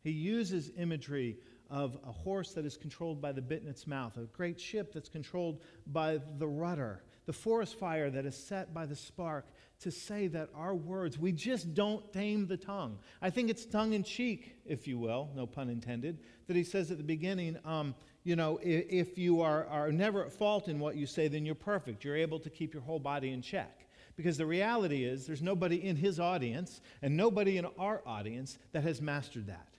He 0.01 0.11
uses 0.11 0.71
imagery 0.77 1.37
of 1.69 1.97
a 2.07 2.11
horse 2.11 2.53
that 2.53 2.65
is 2.65 2.77
controlled 2.77 3.21
by 3.21 3.33
the 3.33 3.41
bit 3.41 3.61
in 3.61 3.67
its 3.67 3.85
mouth, 3.85 4.15
a 4.15 4.21
great 4.21 4.59
ship 4.59 4.93
that's 4.93 5.09
controlled 5.09 5.61
by 5.87 6.19
the 6.37 6.47
rudder, 6.47 7.03
the 7.27 7.33
forest 7.33 7.77
fire 7.77 8.09
that 8.09 8.25
is 8.25 8.35
set 8.35 8.73
by 8.73 8.87
the 8.87 8.95
spark, 8.95 9.45
to 9.81 9.91
say 9.91 10.27
that 10.27 10.49
our 10.55 10.73
words, 10.73 11.19
we 11.19 11.31
just 11.31 11.75
don't 11.75 12.11
tame 12.11 12.47
the 12.47 12.57
tongue. 12.57 12.97
I 13.21 13.29
think 13.29 13.51
it's 13.51 13.65
tongue 13.65 13.93
in 13.93 14.03
cheek, 14.03 14.55
if 14.65 14.87
you 14.87 14.97
will, 14.97 15.29
no 15.35 15.45
pun 15.45 15.69
intended, 15.69 16.17
that 16.47 16.55
he 16.55 16.63
says 16.63 16.89
at 16.89 16.97
the 16.97 17.03
beginning, 17.03 17.59
um, 17.63 17.93
you 18.23 18.35
know, 18.35 18.59
if, 18.63 18.85
if 18.89 19.17
you 19.17 19.41
are, 19.41 19.65
are 19.67 19.91
never 19.91 20.25
at 20.25 20.33
fault 20.33 20.67
in 20.67 20.79
what 20.79 20.95
you 20.95 21.05
say, 21.05 21.27
then 21.27 21.45
you're 21.45 21.53
perfect. 21.53 22.03
You're 22.03 22.15
able 22.15 22.39
to 22.39 22.49
keep 22.49 22.73
your 22.73 22.81
whole 22.81 22.99
body 22.99 23.31
in 23.31 23.41
check. 23.41 23.87
Because 24.15 24.37
the 24.37 24.47
reality 24.47 25.03
is, 25.03 25.27
there's 25.27 25.43
nobody 25.43 25.85
in 25.85 25.95
his 25.95 26.19
audience 26.19 26.81
and 27.03 27.15
nobody 27.15 27.57
in 27.57 27.65
our 27.77 28.01
audience 28.05 28.57
that 28.71 28.81
has 28.81 28.99
mastered 28.99 29.45
that. 29.45 29.76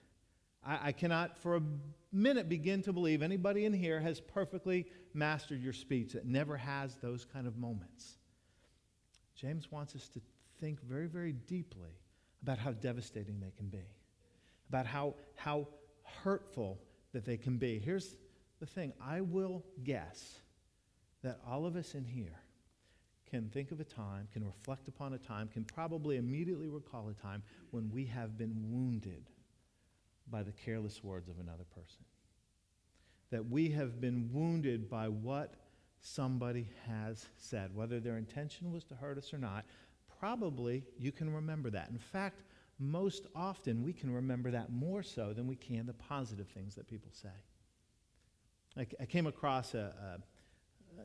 I, 0.68 0.88
I 0.88 0.92
cannot 0.92 1.38
for 1.38 1.56
a 1.56 1.62
minute 2.12 2.48
begin 2.48 2.82
to 2.82 2.92
believe 2.92 3.22
anybody 3.22 3.64
in 3.64 3.72
here 3.72 3.98
has 4.00 4.20
perfectly 4.20 4.86
mastered 5.14 5.62
your 5.62 5.72
speech, 5.72 6.12
that 6.12 6.26
never 6.26 6.56
has 6.56 6.96
those 6.96 7.24
kind 7.24 7.46
of 7.46 7.56
moments. 7.56 8.18
James 9.34 9.70
wants 9.72 9.96
us 9.96 10.08
to 10.08 10.20
think 10.60 10.80
very, 10.82 11.06
very 11.06 11.32
deeply 11.32 11.90
about 12.42 12.58
how 12.58 12.72
devastating 12.72 13.40
they 13.40 13.52
can 13.56 13.68
be, 13.68 13.84
about 14.68 14.86
how, 14.86 15.14
how 15.34 15.66
hurtful 16.22 16.78
that 17.12 17.24
they 17.24 17.36
can 17.36 17.56
be. 17.56 17.78
Here's 17.78 18.16
the 18.60 18.66
thing 18.66 18.92
I 19.00 19.20
will 19.20 19.64
guess 19.82 20.38
that 21.22 21.40
all 21.48 21.66
of 21.66 21.76
us 21.76 21.94
in 21.94 22.04
here 22.04 22.38
can 23.30 23.48
think 23.50 23.72
of 23.72 23.80
a 23.80 23.84
time, 23.84 24.28
can 24.32 24.44
reflect 24.44 24.88
upon 24.88 25.12
a 25.12 25.18
time, 25.18 25.48
can 25.48 25.64
probably 25.64 26.16
immediately 26.16 26.68
recall 26.68 27.08
a 27.08 27.14
time 27.14 27.42
when 27.70 27.90
we 27.90 28.04
have 28.06 28.38
been 28.38 28.54
wounded 28.70 29.28
by 30.30 30.42
the 30.42 30.52
careless 30.52 31.02
words 31.02 31.28
of 31.28 31.38
another 31.38 31.64
person. 31.74 32.04
That 33.30 33.48
we 33.48 33.70
have 33.70 34.00
been 34.00 34.30
wounded 34.32 34.88
by 34.88 35.08
what 35.08 35.54
somebody 36.00 36.68
has 36.86 37.26
said, 37.36 37.74
whether 37.74 38.00
their 38.00 38.16
intention 38.16 38.72
was 38.72 38.84
to 38.84 38.94
hurt 38.94 39.18
us 39.18 39.34
or 39.34 39.38
not, 39.38 39.64
probably 40.18 40.84
you 40.98 41.12
can 41.12 41.32
remember 41.32 41.70
that. 41.70 41.88
In 41.90 41.98
fact, 41.98 42.42
most 42.78 43.26
often 43.34 43.82
we 43.82 43.92
can 43.92 44.10
remember 44.10 44.50
that 44.52 44.70
more 44.70 45.02
so 45.02 45.32
than 45.32 45.46
we 45.46 45.56
can 45.56 45.86
the 45.86 45.92
positive 45.94 46.48
things 46.48 46.74
that 46.76 46.86
people 46.86 47.10
say. 47.12 47.28
I, 48.76 48.86
I 49.02 49.06
came 49.06 49.26
across 49.26 49.74
a, 49.74 49.92
a 50.00 50.22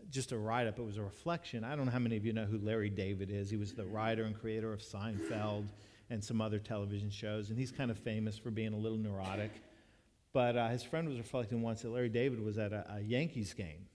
just 0.10 0.32
a 0.32 0.38
write 0.38 0.68
up, 0.68 0.80
it 0.80 0.84
was 0.84 0.98
a 0.98 1.04
reflection. 1.04 1.64
I 1.64 1.76
don't 1.76 1.86
know 1.86 1.92
how 1.92 2.00
many 2.00 2.18
of 2.18 2.26
you 2.26 2.34
know 2.34 2.46
who 2.46 2.58
Larry 2.58 2.90
David 2.90 3.30
is. 3.30 3.50
He 3.50 3.58
was 3.58 3.74
the 3.74 3.86
writer 3.86 4.24
and 4.24 4.40
creator 4.40 4.74
of 4.74 4.82
Seinfeld 4.82 5.68
and 6.10 6.24
some 6.24 6.42
other 6.42 6.60
television 6.60 7.10
shows, 7.10 7.50
and 7.50 7.58
he's 7.58 7.72
kind 7.72 7.90
of 7.90 7.98
famous 7.98 8.38
for 8.38 8.52
being 8.52 8.74
a 8.74 8.78
little 8.78 8.98
neurotic. 8.98 9.52
But 10.34 10.58
uh, 10.58 10.70
his 10.70 10.84
friend 10.84 11.08
was 11.08 11.18
reflecting 11.18 11.62
once 11.62 11.84
that 11.84 11.90
Larry 11.90 12.10
David 12.10 12.44
was 12.44 12.58
at 12.58 12.74
a, 12.74 12.96
a 12.98 13.02
Yankees 13.02 13.54
game, 13.54 13.88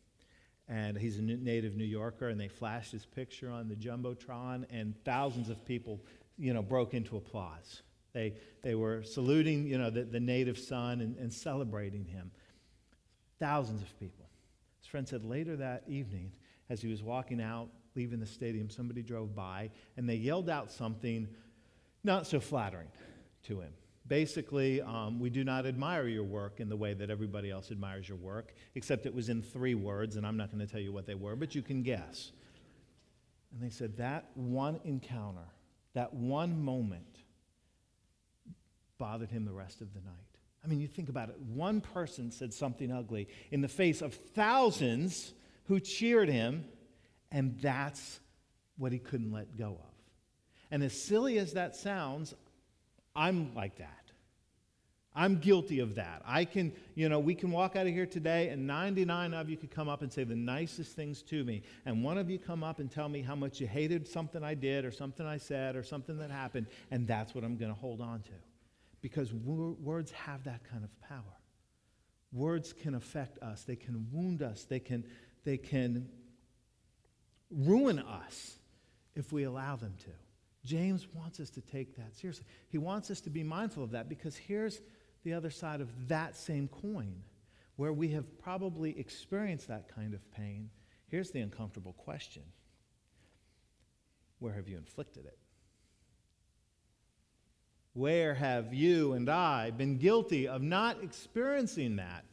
and 0.68 0.96
he's 0.96 1.18
a 1.18 1.22
native 1.22 1.76
New 1.76 1.84
Yorker, 1.84 2.28
and 2.28 2.40
they 2.40 2.48
flashed 2.48 2.92
his 2.92 3.04
picture 3.04 3.50
on 3.50 3.68
the 3.68 3.74
jumbotron, 3.74 4.64
and 4.70 4.94
thousands 5.04 5.48
of 5.48 5.64
people, 5.64 6.00
you 6.36 6.54
know, 6.54 6.62
broke 6.62 6.94
into 6.94 7.16
applause. 7.16 7.82
They, 8.12 8.34
they 8.62 8.74
were 8.74 9.02
saluting, 9.02 9.66
you 9.66 9.78
know, 9.78 9.90
the, 9.90 10.04
the 10.04 10.20
native 10.20 10.58
son 10.58 11.00
and, 11.00 11.16
and 11.16 11.32
celebrating 11.32 12.04
him. 12.04 12.30
Thousands 13.38 13.82
of 13.82 13.98
people. 14.00 14.26
His 14.80 14.86
friend 14.86 15.06
said 15.06 15.24
later 15.24 15.56
that 15.56 15.84
evening, 15.88 16.32
as 16.70 16.80
he 16.80 16.88
was 16.88 17.02
walking 17.02 17.40
out, 17.40 17.68
leaving 17.94 18.20
the 18.20 18.26
stadium, 18.26 18.70
somebody 18.70 19.02
drove 19.02 19.34
by, 19.34 19.70
and 19.96 20.08
they 20.08 20.14
yelled 20.14 20.48
out 20.48 20.70
something 20.70 21.28
not 22.04 22.26
so 22.26 22.40
flattering 22.40 22.88
to 23.44 23.60
him. 23.60 23.72
Basically, 24.06 24.80
um, 24.80 25.20
we 25.20 25.28
do 25.28 25.44
not 25.44 25.66
admire 25.66 26.08
your 26.08 26.24
work 26.24 26.60
in 26.60 26.68
the 26.68 26.76
way 26.76 26.94
that 26.94 27.10
everybody 27.10 27.50
else 27.50 27.70
admires 27.70 28.08
your 28.08 28.16
work, 28.16 28.54
except 28.74 29.04
it 29.04 29.14
was 29.14 29.28
in 29.28 29.42
three 29.42 29.74
words, 29.74 30.16
and 30.16 30.26
I'm 30.26 30.36
not 30.36 30.50
going 30.50 30.66
to 30.66 30.70
tell 30.70 30.80
you 30.80 30.92
what 30.92 31.06
they 31.06 31.14
were, 31.14 31.36
but 31.36 31.54
you 31.54 31.60
can 31.60 31.82
guess. 31.82 32.32
And 33.52 33.62
they 33.62 33.70
said 33.70 33.98
that 33.98 34.30
one 34.34 34.80
encounter, 34.84 35.46
that 35.94 36.14
one 36.14 36.62
moment, 36.62 37.18
bothered 38.96 39.30
him 39.30 39.44
the 39.44 39.52
rest 39.52 39.80
of 39.80 39.92
the 39.94 40.00
night. 40.00 40.14
I 40.64 40.66
mean, 40.66 40.80
you 40.80 40.88
think 40.88 41.08
about 41.08 41.28
it. 41.28 41.38
One 41.38 41.80
person 41.80 42.30
said 42.30 42.52
something 42.52 42.90
ugly 42.90 43.28
in 43.50 43.60
the 43.60 43.68
face 43.68 44.02
of 44.02 44.14
thousands 44.14 45.32
who 45.66 45.78
cheered 45.80 46.28
him, 46.28 46.64
and 47.30 47.58
that's 47.60 48.20
what 48.76 48.90
he 48.92 48.98
couldn't 48.98 49.32
let 49.32 49.56
go 49.56 49.78
of. 49.80 49.97
And 50.70 50.82
as 50.82 51.00
silly 51.00 51.38
as 51.38 51.54
that 51.54 51.76
sounds, 51.76 52.34
I'm 53.14 53.54
like 53.54 53.76
that. 53.78 53.98
I'm 55.18 55.38
guilty 55.38 55.80
of 55.80 55.96
that. 55.96 56.22
I 56.24 56.44
can, 56.44 56.72
you 56.94 57.08
know, 57.08 57.18
we 57.18 57.34
can 57.34 57.50
walk 57.50 57.74
out 57.74 57.88
of 57.88 57.92
here 57.92 58.06
today 58.06 58.50
and 58.50 58.68
99 58.68 59.34
of 59.34 59.50
you 59.50 59.56
could 59.56 59.72
come 59.72 59.88
up 59.88 60.02
and 60.02 60.12
say 60.12 60.22
the 60.22 60.36
nicest 60.36 60.94
things 60.94 61.22
to 61.22 61.42
me. 61.42 61.62
And 61.86 62.04
one 62.04 62.18
of 62.18 62.30
you 62.30 62.38
come 62.38 62.62
up 62.62 62.78
and 62.78 62.88
tell 62.88 63.08
me 63.08 63.20
how 63.20 63.34
much 63.34 63.60
you 63.60 63.66
hated 63.66 64.06
something 64.06 64.44
I 64.44 64.54
did 64.54 64.84
or 64.84 64.92
something 64.92 65.26
I 65.26 65.38
said 65.38 65.74
or 65.74 65.82
something 65.82 66.18
that 66.18 66.30
happened. 66.30 66.66
And 66.92 67.04
that's 67.04 67.34
what 67.34 67.42
I'm 67.42 67.56
going 67.56 67.74
to 67.74 67.80
hold 67.80 68.00
on 68.00 68.20
to. 68.22 68.32
Because 69.00 69.32
words 69.34 70.12
have 70.12 70.44
that 70.44 70.62
kind 70.70 70.84
of 70.84 71.08
power. 71.08 71.38
Words 72.32 72.72
can 72.72 72.94
affect 72.94 73.42
us, 73.42 73.64
they 73.64 73.76
can 73.76 74.06
wound 74.12 74.42
us, 74.42 74.64
they 74.64 74.80
can, 74.80 75.02
they 75.44 75.56
can 75.56 76.08
ruin 77.50 77.98
us 77.98 78.58
if 79.16 79.32
we 79.32 79.44
allow 79.44 79.76
them 79.76 79.94
to. 80.04 80.10
James 80.68 81.08
wants 81.14 81.40
us 81.40 81.48
to 81.48 81.62
take 81.62 81.96
that 81.96 82.14
seriously. 82.14 82.44
He 82.68 82.76
wants 82.76 83.10
us 83.10 83.22
to 83.22 83.30
be 83.30 83.42
mindful 83.42 83.82
of 83.82 83.90
that 83.92 84.06
because 84.06 84.36
here's 84.36 84.82
the 85.24 85.32
other 85.32 85.48
side 85.48 85.80
of 85.80 85.88
that 86.08 86.36
same 86.36 86.68
coin 86.68 87.22
where 87.76 87.94
we 87.94 88.08
have 88.08 88.38
probably 88.38 88.98
experienced 88.98 89.66
that 89.68 89.88
kind 89.88 90.12
of 90.12 90.30
pain. 90.30 90.68
Here's 91.06 91.30
the 91.30 91.40
uncomfortable 91.40 91.94
question 91.94 92.42
Where 94.40 94.52
have 94.52 94.68
you 94.68 94.76
inflicted 94.76 95.24
it? 95.24 95.38
Where 97.94 98.34
have 98.34 98.74
you 98.74 99.14
and 99.14 99.30
I 99.30 99.70
been 99.70 99.96
guilty 99.96 100.48
of 100.48 100.60
not 100.60 101.02
experiencing 101.02 101.96
that, 101.96 102.26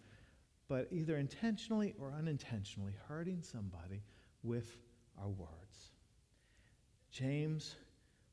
but 0.68 0.90
either 0.92 1.16
intentionally 1.16 1.96
or 1.98 2.12
unintentionally 2.12 2.96
hurting 3.08 3.44
somebody 3.44 4.04
with 4.44 4.76
our 5.18 5.30
words? 5.30 5.92
James 7.12 7.76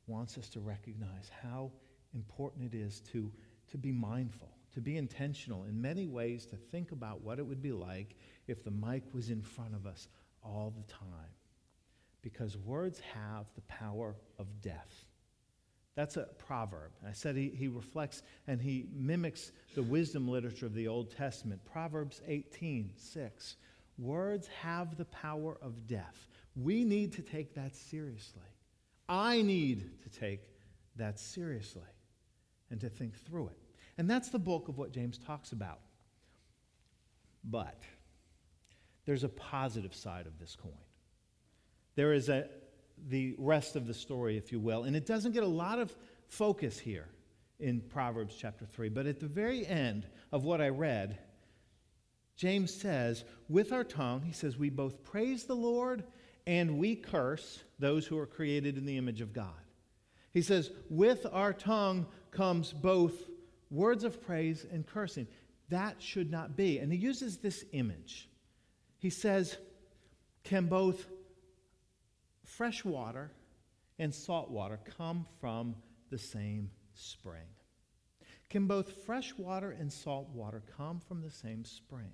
wants 0.07 0.37
us 0.37 0.49
to 0.49 0.59
recognize 0.59 1.29
how 1.41 1.71
important 2.13 2.73
it 2.73 2.77
is 2.77 3.01
to, 3.11 3.31
to 3.71 3.77
be 3.77 3.91
mindful, 3.91 4.49
to 4.73 4.81
be 4.81 4.97
intentional 4.97 5.63
in 5.65 5.81
many 5.81 6.07
ways, 6.07 6.45
to 6.47 6.55
think 6.55 6.91
about 6.91 7.21
what 7.21 7.39
it 7.39 7.45
would 7.45 7.61
be 7.61 7.71
like 7.71 8.15
if 8.47 8.63
the 8.63 8.71
mic 8.71 9.03
was 9.13 9.29
in 9.29 9.41
front 9.41 9.73
of 9.73 9.85
us 9.85 10.07
all 10.43 10.73
the 10.75 10.91
time. 10.91 11.31
Because 12.21 12.57
words 12.57 12.99
have 13.13 13.45
the 13.55 13.61
power 13.61 14.15
of 14.39 14.61
death. 14.61 15.05
That's 15.95 16.17
a 16.17 16.27
proverb. 16.39 16.91
I 17.07 17.11
said 17.11 17.35
he, 17.35 17.49
he 17.49 17.67
reflects 17.67 18.23
and 18.47 18.59
he 18.59 18.87
mimics 18.93 19.51
the 19.75 19.83
wisdom 19.83 20.27
literature 20.27 20.65
of 20.65 20.73
the 20.73 20.87
Old 20.87 21.15
Testament. 21.15 21.63
Proverbs 21.65 22.21
18, 22.27 22.91
6. 22.95 23.55
Words 23.99 24.49
have 24.61 24.97
the 24.97 25.05
power 25.05 25.57
of 25.61 25.85
death. 25.85 26.27
We 26.55 26.83
need 26.83 27.13
to 27.13 27.21
take 27.21 27.53
that 27.55 27.75
seriously. 27.75 28.41
I 29.07 29.41
need 29.41 29.89
to 30.03 30.09
take 30.09 30.41
that 30.95 31.19
seriously 31.19 31.81
and 32.69 32.79
to 32.81 32.89
think 32.89 33.15
through 33.15 33.47
it. 33.47 33.57
And 33.97 34.09
that's 34.09 34.29
the 34.29 34.39
bulk 34.39 34.69
of 34.69 34.77
what 34.77 34.91
James 34.91 35.17
talks 35.17 35.51
about. 35.51 35.79
But 37.43 37.81
there's 39.05 39.23
a 39.23 39.29
positive 39.29 39.93
side 39.93 40.25
of 40.25 40.39
this 40.39 40.55
coin. 40.55 40.71
There 41.95 42.13
is 42.13 42.29
a, 42.29 42.47
the 43.09 43.35
rest 43.37 43.75
of 43.75 43.85
the 43.85 43.93
story, 43.93 44.37
if 44.37 44.51
you 44.51 44.59
will. 44.59 44.83
And 44.83 44.95
it 44.95 45.05
doesn't 45.05 45.33
get 45.33 45.43
a 45.43 45.47
lot 45.47 45.79
of 45.79 45.95
focus 46.27 46.79
here 46.79 47.07
in 47.59 47.81
Proverbs 47.81 48.35
chapter 48.39 48.65
3. 48.65 48.89
But 48.89 49.05
at 49.05 49.19
the 49.19 49.27
very 49.27 49.65
end 49.67 50.07
of 50.31 50.43
what 50.43 50.61
I 50.61 50.69
read, 50.69 51.19
James 52.35 52.73
says, 52.73 53.25
with 53.47 53.71
our 53.71 53.83
tongue, 53.83 54.21
he 54.23 54.31
says, 54.31 54.57
we 54.57 54.69
both 54.69 55.03
praise 55.03 55.43
the 55.43 55.55
Lord 55.55 56.03
and 56.47 56.77
we 56.77 56.95
curse 56.95 57.63
those 57.83 58.07
who 58.07 58.17
are 58.17 58.25
created 58.25 58.77
in 58.77 58.85
the 58.85 58.97
image 58.97 59.19
of 59.19 59.33
God. 59.33 59.59
He 60.31 60.41
says, 60.41 60.71
with 60.89 61.27
our 61.33 61.51
tongue 61.51 62.07
comes 62.31 62.71
both 62.71 63.13
words 63.69 64.05
of 64.05 64.25
praise 64.25 64.65
and 64.71 64.87
cursing. 64.87 65.27
That 65.67 66.01
should 66.01 66.31
not 66.31 66.55
be. 66.55 66.79
And 66.79 66.93
he 66.93 66.97
uses 66.97 67.37
this 67.37 67.65
image. 67.73 68.29
He 68.99 69.09
says, 69.09 69.57
can 70.45 70.67
both 70.67 71.07
fresh 72.45 72.85
water 72.85 73.31
and 73.99 74.15
salt 74.15 74.49
water 74.49 74.79
come 74.97 75.25
from 75.41 75.75
the 76.09 76.17
same 76.17 76.71
spring? 76.93 77.49
Can 78.49 78.65
both 78.65 79.03
fresh 79.05 79.37
water 79.37 79.71
and 79.71 79.91
salt 79.91 80.29
water 80.29 80.63
come 80.77 81.01
from 81.05 81.21
the 81.21 81.31
same 81.31 81.65
spring? 81.65 82.11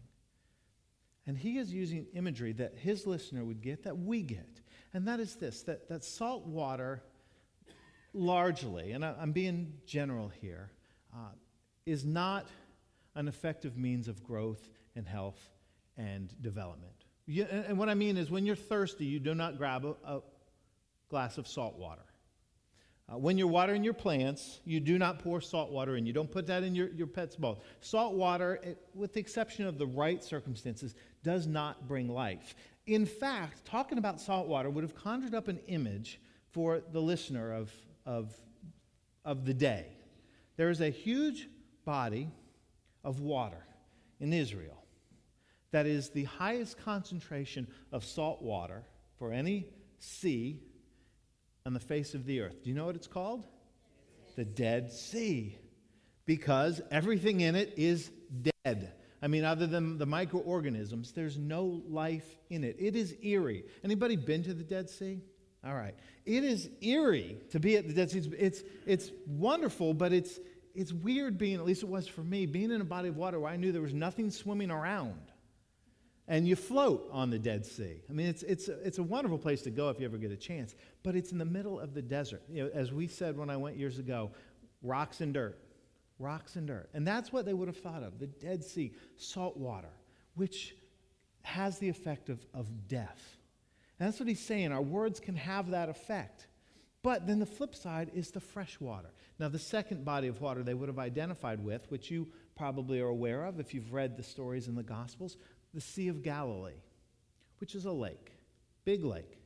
And 1.29 1.37
he 1.37 1.59
is 1.59 1.71
using 1.71 2.07
imagery 2.15 2.53
that 2.53 2.73
his 2.75 3.05
listener 3.05 3.45
would 3.45 3.61
get, 3.61 3.83
that 3.83 3.95
we 3.95 4.23
get. 4.23 4.61
And 4.95 5.07
that 5.07 5.19
is 5.19 5.35
this 5.35 5.61
that, 5.61 5.87
that 5.87 6.03
salt 6.03 6.47
water, 6.47 7.03
largely, 8.15 8.93
and 8.93 9.05
I, 9.05 9.13
am 9.21 9.31
being 9.31 9.73
general 9.85 10.31
here, 10.41 10.71
uh, 11.13 11.33
is 11.85 12.03
not 12.03 12.47
an 13.13 13.27
effective 13.27 13.77
means 13.77 14.07
of 14.07 14.23
growth 14.23 14.71
and 14.95 15.07
health 15.07 15.39
and 15.97 16.33
development. 16.41 17.05
You, 17.27 17.45
and, 17.51 17.63
and, 17.63 17.77
what 17.77 17.89
I 17.89 17.93
mean 17.93 18.17
is, 18.17 18.31
when 18.31 18.47
you're 18.47 18.55
thirsty, 18.55 19.05
you 19.05 19.19
do 19.19 19.35
not 19.35 19.59
grab 19.59 19.85
a, 19.85 19.95
a 20.11 20.21
glass 21.09 21.37
of 21.37 21.47
salt 21.47 21.77
water. 21.77 22.08
Uh, 23.11 23.17
when 23.17 23.37
you're 23.37 23.47
watering 23.47 23.83
your 23.83 23.93
plants, 23.93 24.59
you 24.65 24.79
do 24.79 24.99
not 24.99 25.19
pour 25.19 25.41
salt 25.41 25.71
water 25.71 25.95
in. 25.95 26.05
You 26.05 26.13
don't 26.13 26.31
put 26.31 26.45
that 26.47 26.63
in 26.63 26.75
your, 26.75 26.89
your 26.89 27.07
pet's 27.07 27.35
bowl. 27.35 27.63
Salt 27.81 28.13
water, 28.13 28.59
it, 28.61 28.77
with 28.93 29.13
the 29.13 29.19
exception 29.19 29.65
of 29.65 29.77
the 29.77 29.87
right 29.87 30.23
circumstances, 30.23 30.93
does 31.23 31.47
not 31.47 31.87
bring 31.87 32.07
life. 32.07 32.55
In 32.85 33.05
fact, 33.05 33.65
talking 33.65 33.97
about 33.97 34.21
salt 34.21 34.47
water 34.47 34.69
would 34.69 34.83
have 34.83 34.95
conjured 34.95 35.33
up 35.33 35.47
an 35.47 35.59
image 35.67 36.19
for 36.51 36.81
the 36.91 37.01
listener 37.01 37.53
of, 37.53 37.71
of, 38.05 38.31
of 39.25 39.45
the 39.45 39.53
day. 39.53 39.87
There 40.57 40.69
is 40.69 40.81
a 40.81 40.89
huge 40.89 41.47
body 41.85 42.29
of 43.03 43.21
water 43.21 43.65
in 44.19 44.33
Israel 44.33 44.83
that 45.71 45.85
is 45.85 46.09
the 46.09 46.25
highest 46.25 46.77
concentration 46.77 47.67
of 47.91 48.03
salt 48.03 48.41
water 48.41 48.83
for 49.17 49.31
any 49.31 49.67
sea 49.99 50.61
on 51.69 51.73
the 51.75 51.79
face 51.79 52.15
of 52.15 52.25
the 52.25 52.41
earth. 52.41 52.63
Do 52.63 52.69
you 52.71 52.75
know 52.75 52.87
what 52.87 52.95
it's 52.95 53.05
called? 53.05 53.45
The 54.35 54.43
Dead 54.43 54.91
Sea. 54.91 55.55
Because 56.25 56.81
everything 56.89 57.41
in 57.41 57.55
it 57.55 57.75
is 57.77 58.09
dead. 58.65 58.91
I 59.21 59.27
mean, 59.27 59.43
other 59.43 59.67
than 59.67 59.99
the 59.99 60.07
microorganisms, 60.07 61.11
there's 61.11 61.37
no 61.37 61.83
life 61.87 62.25
in 62.49 62.63
it. 62.63 62.77
It 62.79 62.95
is 62.95 63.15
eerie. 63.21 63.65
Anybody 63.83 64.15
been 64.15 64.41
to 64.45 64.55
the 64.55 64.63
Dead 64.63 64.89
Sea? 64.89 65.21
All 65.63 65.75
right. 65.75 65.93
It 66.25 66.43
is 66.43 66.71
eerie 66.81 67.37
to 67.51 67.59
be 67.59 67.77
at 67.77 67.87
the 67.87 67.93
Dead 67.93 68.09
Sea. 68.09 68.27
It's, 68.39 68.63
it's, 68.87 69.11
wonderful, 69.27 69.93
but 69.93 70.11
it's, 70.11 70.39
it's 70.73 70.91
weird 70.91 71.37
being, 71.37 71.57
at 71.57 71.65
least 71.65 71.83
it 71.83 71.89
was 71.89 72.07
for 72.07 72.21
me, 72.21 72.47
being 72.47 72.71
in 72.71 72.81
a 72.81 72.85
body 72.85 73.09
of 73.09 73.17
water 73.17 73.39
where 73.39 73.51
I 73.51 73.57
knew 73.57 73.71
there 73.71 73.79
was 73.79 73.93
nothing 73.93 74.31
swimming 74.31 74.71
around 74.71 75.21
and 76.29 76.47
you 76.47 76.55
float 76.55 77.09
on 77.11 77.31
the 77.31 77.39
Dead 77.39 77.65
Sea. 77.65 78.03
I 78.07 78.13
mean, 78.13 78.27
it's, 78.27 78.43
it's, 78.43 78.67
it's 78.67 78.99
a 78.99 79.03
wonderful 79.03 79.39
place 79.39 79.63
to 79.63 79.71
go 79.71 79.89
if 79.89 79.99
you 79.99 80.05
ever 80.05 80.17
get 80.17 80.31
a 80.31 80.37
chance, 80.37 80.75
but 81.01 81.15
it's 81.15 81.31
in 81.31 81.39
the 81.39 81.45
middle 81.45 81.79
of 81.79 81.95
the 81.95 82.03
desert. 82.03 82.43
You 82.47 82.65
know, 82.65 82.69
as 82.71 82.93
we 82.93 83.07
said 83.07 83.35
when 83.35 83.49
I 83.49 83.57
went 83.57 83.77
years 83.77 83.97
ago, 83.97 84.29
rocks 84.83 85.21
and 85.21 85.33
dirt. 85.33 85.59
Rocks 86.19 86.55
and 86.55 86.67
dirt. 86.67 86.89
And 86.93 87.05
that's 87.05 87.33
what 87.33 87.45
they 87.45 87.53
would 87.53 87.67
have 87.67 87.79
thought 87.79 88.03
of 88.03 88.19
the 88.19 88.27
Dead 88.27 88.63
Sea, 88.63 88.93
salt 89.17 89.57
water, 89.57 89.89
which 90.35 90.75
has 91.41 91.79
the 91.79 91.89
effect 91.89 92.29
of, 92.29 92.45
of 92.53 92.87
death. 92.87 93.37
And 93.99 94.07
that's 94.07 94.19
what 94.19 94.29
he's 94.29 94.39
saying. 94.39 94.71
Our 94.71 94.81
words 94.81 95.19
can 95.19 95.35
have 95.35 95.71
that 95.71 95.89
effect. 95.89 96.45
But 97.01 97.25
then 97.25 97.39
the 97.39 97.45
flip 97.45 97.73
side 97.73 98.11
is 98.13 98.29
the 98.29 98.41
fresh 98.41 98.79
water. 98.79 99.09
Now, 99.39 99.47
the 99.47 99.57
second 99.57 100.03
body 100.03 100.27
of 100.27 100.41
water 100.41 100.63
they 100.63 100.73
would 100.73 100.89
have 100.89 100.99
identified 100.99 101.63
with, 101.63 101.89
which 101.89 102.11
you 102.11 102.27
probably 102.57 102.99
are 102.99 103.07
aware 103.07 103.45
of 103.45 103.59
if 103.59 103.73
you've 103.73 103.93
read 103.93 104.17
the 104.17 104.23
stories 104.23 104.67
in 104.67 104.75
the 104.75 104.83
Gospels, 104.83 105.37
the 105.73 105.81
Sea 105.81 106.07
of 106.07 106.23
Galilee, 106.23 106.81
which 107.59 107.75
is 107.75 107.85
a 107.85 107.91
lake, 107.91 108.31
big 108.85 109.03
lake, 109.03 109.39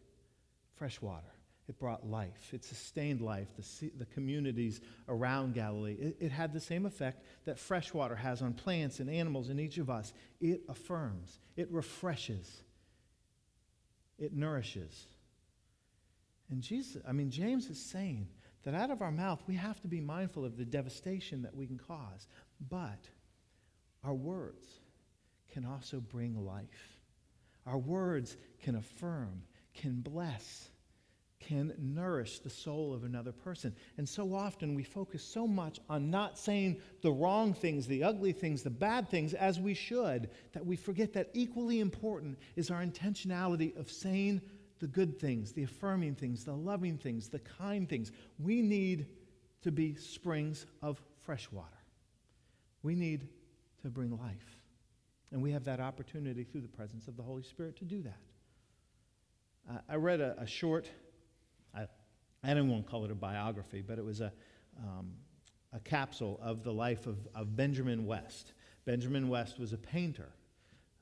fresh 0.76 1.02
water. 1.02 1.28
It 1.70 1.80
brought 1.80 2.06
life. 2.06 2.54
It 2.54 2.66
sustained 2.66 3.22
life, 3.22 3.48
the, 3.56 3.64
sea, 3.64 3.92
the 3.98 4.06
communities 4.08 4.82
around 5.08 5.54
Galilee. 5.54 5.94
It, 5.94 6.18
it 6.20 6.32
had 6.32 6.52
the 6.52 6.60
same 6.60 6.86
effect 6.86 7.24
that 7.46 7.58
fresh 7.58 7.94
water 7.94 8.16
has 8.16 8.42
on 8.42 8.54
plants 8.54 9.00
and 9.00 9.10
animals 9.10 9.50
in 9.50 9.60
each 9.60 9.78
of 9.78 9.90
us. 9.90 10.12
It 10.42 10.62
affirms, 10.68 11.40
it 11.56 11.72
refreshes, 11.72 12.64
it 14.20 14.34
nourishes. 14.34 15.08
And 16.50 16.62
Jesus, 16.62 17.02
I 17.08 17.14
mean, 17.14 17.32
James 17.32 17.70
is 17.70 17.80
saying 17.80 18.28
that 18.64 18.76
out 18.76 18.92
of 18.92 19.02
our 19.02 19.12
mouth, 19.12 19.42
we 19.48 19.56
have 19.56 19.80
to 19.82 19.88
be 19.88 20.02
mindful 20.02 20.44
of 20.44 20.58
the 20.58 20.66
devastation 20.66 21.42
that 21.44 21.56
we 21.56 21.66
can 21.66 21.78
cause. 21.78 22.28
But 22.70 23.08
our 24.04 24.14
words, 24.14 24.68
can 25.54 25.66
also 25.66 26.00
bring 26.00 26.46
life. 26.46 27.00
Our 27.66 27.78
words 27.78 28.36
can 28.62 28.76
affirm, 28.76 29.44
can 29.74 30.02
bless, 30.02 30.70
can 31.40 31.74
nourish 31.78 32.40
the 32.40 32.50
soul 32.50 32.94
of 32.94 33.04
another 33.04 33.32
person. 33.32 33.76
And 33.98 34.08
so 34.08 34.34
often 34.34 34.76
we 34.76 34.84
focus 34.84 35.24
so 35.24 35.46
much 35.48 35.80
on 35.90 36.10
not 36.10 36.38
saying 36.38 36.82
the 37.02 37.12
wrong 37.12 37.54
things, 37.54 37.86
the 37.86 38.04
ugly 38.04 38.32
things, 38.32 38.64
the 38.64 38.70
bad 38.70 39.10
things 39.10 39.34
as 39.34 39.60
we 39.60 39.74
should, 39.74 40.30
that 40.54 40.66
we 40.66 40.76
forget 40.76 41.14
that 41.14 41.30
equally 41.34 41.80
important 41.80 42.38
is 42.56 42.72
our 42.72 42.84
intentionality 42.84 43.78
of 43.78 43.92
saying 43.92 44.42
the 44.80 44.88
good 44.88 45.20
things, 45.20 45.52
the 45.54 45.64
affirming 45.64 46.16
things, 46.16 46.44
the 46.44 46.54
loving 46.54 46.98
things, 46.98 47.30
the 47.30 47.40
kind 47.40 47.88
things. 47.88 48.12
We 48.40 48.62
need 48.62 49.08
to 49.62 49.72
be 49.72 49.96
springs 49.96 50.66
of 50.82 51.02
fresh 51.22 51.50
water. 51.52 51.70
We 52.82 52.96
need 52.96 53.28
to 53.82 53.90
bring 53.90 54.18
life. 54.18 54.53
And 55.34 55.42
we 55.42 55.52
have 55.52 55.64
that 55.64 55.80
opportunity 55.80 56.44
through 56.44 56.62
the 56.62 56.68
presence 56.68 57.08
of 57.08 57.18
the 57.18 57.24
Holy 57.24 57.42
Spirit 57.42 57.76
to 57.78 57.86
do 57.86 58.04
that. 58.04 58.20
I 59.90 59.96
read 59.96 60.22
a, 60.22 60.36
a 60.40 60.46
short, 60.46 60.88
I, 61.76 61.88
I 62.44 62.54
don't 62.54 62.70
want 62.70 62.86
to 62.86 62.92
call 62.92 63.04
it 63.04 63.10
a 63.10 63.16
biography, 63.16 63.82
but 63.82 63.98
it 63.98 64.06
was 64.06 64.22
a, 64.22 64.32
um, 64.78 65.14
a 65.74 65.80
capsule 65.80 66.40
of 66.44 66.64
the 66.64 66.72
life 66.72 67.08
of, 67.08 67.18
of 67.34 67.56
Benjamin 67.56 68.06
West. 68.06 68.54
Benjamin 68.86 69.28
West 69.28 69.58
was 69.58 69.74
a 69.74 69.78
painter, 69.78 70.30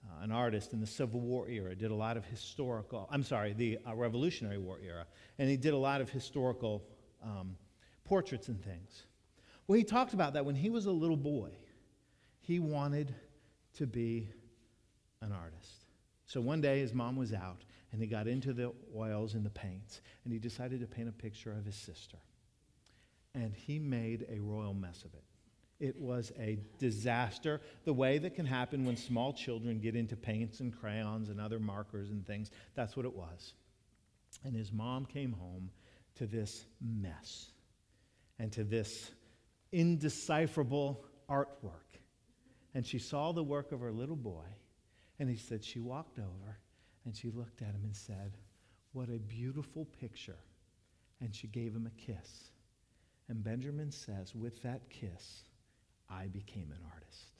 uh, 0.05 0.23
an 0.23 0.31
artist 0.31 0.71
in 0.71 0.79
the 0.79 0.87
Civil 0.87 1.19
War 1.19 1.49
era, 1.49 1.75
did 1.75 1.91
a 1.91 1.95
lot 1.95 2.15
of 2.15 2.23
historical, 2.23 3.09
I'm 3.11 3.23
sorry, 3.23 3.51
the 3.51 3.79
uh, 3.85 3.95
Revolutionary 3.95 4.59
War 4.59 4.79
era, 4.81 5.07
and 5.39 5.49
he 5.49 5.57
did 5.57 5.73
a 5.73 5.77
lot 5.77 5.99
of 5.99 6.09
historical 6.09 6.85
um, 7.21 7.57
portraits 8.05 8.47
and 8.47 8.63
things. 8.63 9.03
Well, 9.67 9.77
he 9.77 9.83
talked 9.83 10.13
about 10.13 10.33
that 10.35 10.45
when 10.45 10.55
he 10.55 10.69
was 10.69 10.85
a 10.85 10.91
little 10.91 11.17
boy. 11.17 11.49
He 12.39 12.59
wanted 12.59 13.13
to 13.77 13.87
be 13.87 14.29
an 15.21 15.31
artist. 15.31 15.85
So 16.25 16.41
one 16.41 16.61
day 16.61 16.79
his 16.79 16.93
mom 16.93 17.15
was 17.15 17.33
out 17.33 17.63
and 17.91 18.01
he 18.01 18.07
got 18.07 18.27
into 18.27 18.53
the 18.53 18.71
oils 18.95 19.33
and 19.33 19.45
the 19.45 19.49
paints 19.49 20.01
and 20.23 20.31
he 20.33 20.39
decided 20.39 20.79
to 20.81 20.87
paint 20.87 21.09
a 21.09 21.11
picture 21.11 21.51
of 21.51 21.65
his 21.65 21.75
sister. 21.75 22.17
And 23.33 23.53
he 23.53 23.79
made 23.79 24.25
a 24.29 24.39
royal 24.39 24.73
mess 24.73 25.03
of 25.03 25.13
it. 25.13 25.23
It 25.79 25.99
was 25.99 26.31
a 26.39 26.59
disaster, 26.77 27.59
the 27.85 27.93
way 27.93 28.19
that 28.19 28.35
can 28.35 28.45
happen 28.45 28.85
when 28.85 28.95
small 28.95 29.33
children 29.33 29.79
get 29.79 29.95
into 29.95 30.15
paints 30.15 30.59
and 30.59 30.77
crayons 30.77 31.29
and 31.29 31.41
other 31.41 31.59
markers 31.59 32.11
and 32.11 32.25
things. 32.25 32.51
That's 32.75 32.95
what 32.95 33.05
it 33.05 33.15
was. 33.15 33.53
And 34.43 34.55
his 34.55 34.71
mom 34.71 35.05
came 35.05 35.33
home 35.33 35.71
to 36.15 36.27
this 36.27 36.65
mess 36.79 37.51
and 38.37 38.51
to 38.51 38.63
this 38.63 39.11
indecipherable 39.71 41.03
artwork 41.29 41.91
and 42.73 42.85
she 42.85 42.99
saw 42.99 43.31
the 43.31 43.43
work 43.43 43.71
of 43.71 43.81
her 43.81 43.91
little 43.91 44.15
boy. 44.15 44.45
And 45.19 45.29
he 45.29 45.35
said, 45.35 45.63
she 45.63 45.79
walked 45.79 46.17
over 46.19 46.57
and 47.05 47.15
she 47.15 47.29
looked 47.29 47.61
at 47.61 47.69
him 47.69 47.81
and 47.83 47.95
said, 47.95 48.37
What 48.93 49.09
a 49.09 49.19
beautiful 49.19 49.85
picture. 49.99 50.39
And 51.19 51.35
she 51.35 51.47
gave 51.47 51.75
him 51.75 51.87
a 51.87 52.01
kiss. 52.01 52.51
And 53.29 53.43
Benjamin 53.43 53.91
says, 53.91 54.33
With 54.33 54.61
that 54.63 54.89
kiss, 54.89 55.43
I 56.09 56.27
became 56.27 56.71
an 56.71 56.83
artist. 56.93 57.31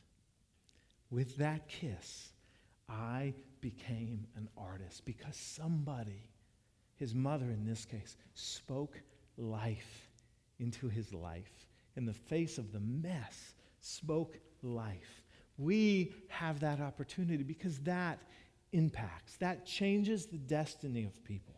With 1.09 1.37
that 1.37 1.67
kiss, 1.67 2.29
I 2.87 3.33
became 3.59 4.27
an 4.35 4.47
artist 4.57 5.05
because 5.05 5.35
somebody, 5.35 6.29
his 6.95 7.13
mother 7.15 7.49
in 7.49 7.65
this 7.65 7.85
case, 7.85 8.15
spoke 8.33 9.01
life 9.37 10.09
into 10.59 10.87
his 10.87 11.13
life. 11.13 11.65
In 11.95 12.05
the 12.05 12.13
face 12.13 12.57
of 12.57 12.71
the 12.71 12.79
mess, 12.79 13.55
spoke 13.79 14.37
life 14.63 15.21
we 15.61 16.13
have 16.27 16.59
that 16.61 16.79
opportunity 16.79 17.43
because 17.43 17.77
that 17.79 18.19
impacts, 18.73 19.37
that 19.37 19.65
changes 19.65 20.25
the 20.25 20.37
destiny 20.37 21.03
of 21.03 21.23
people. 21.23 21.55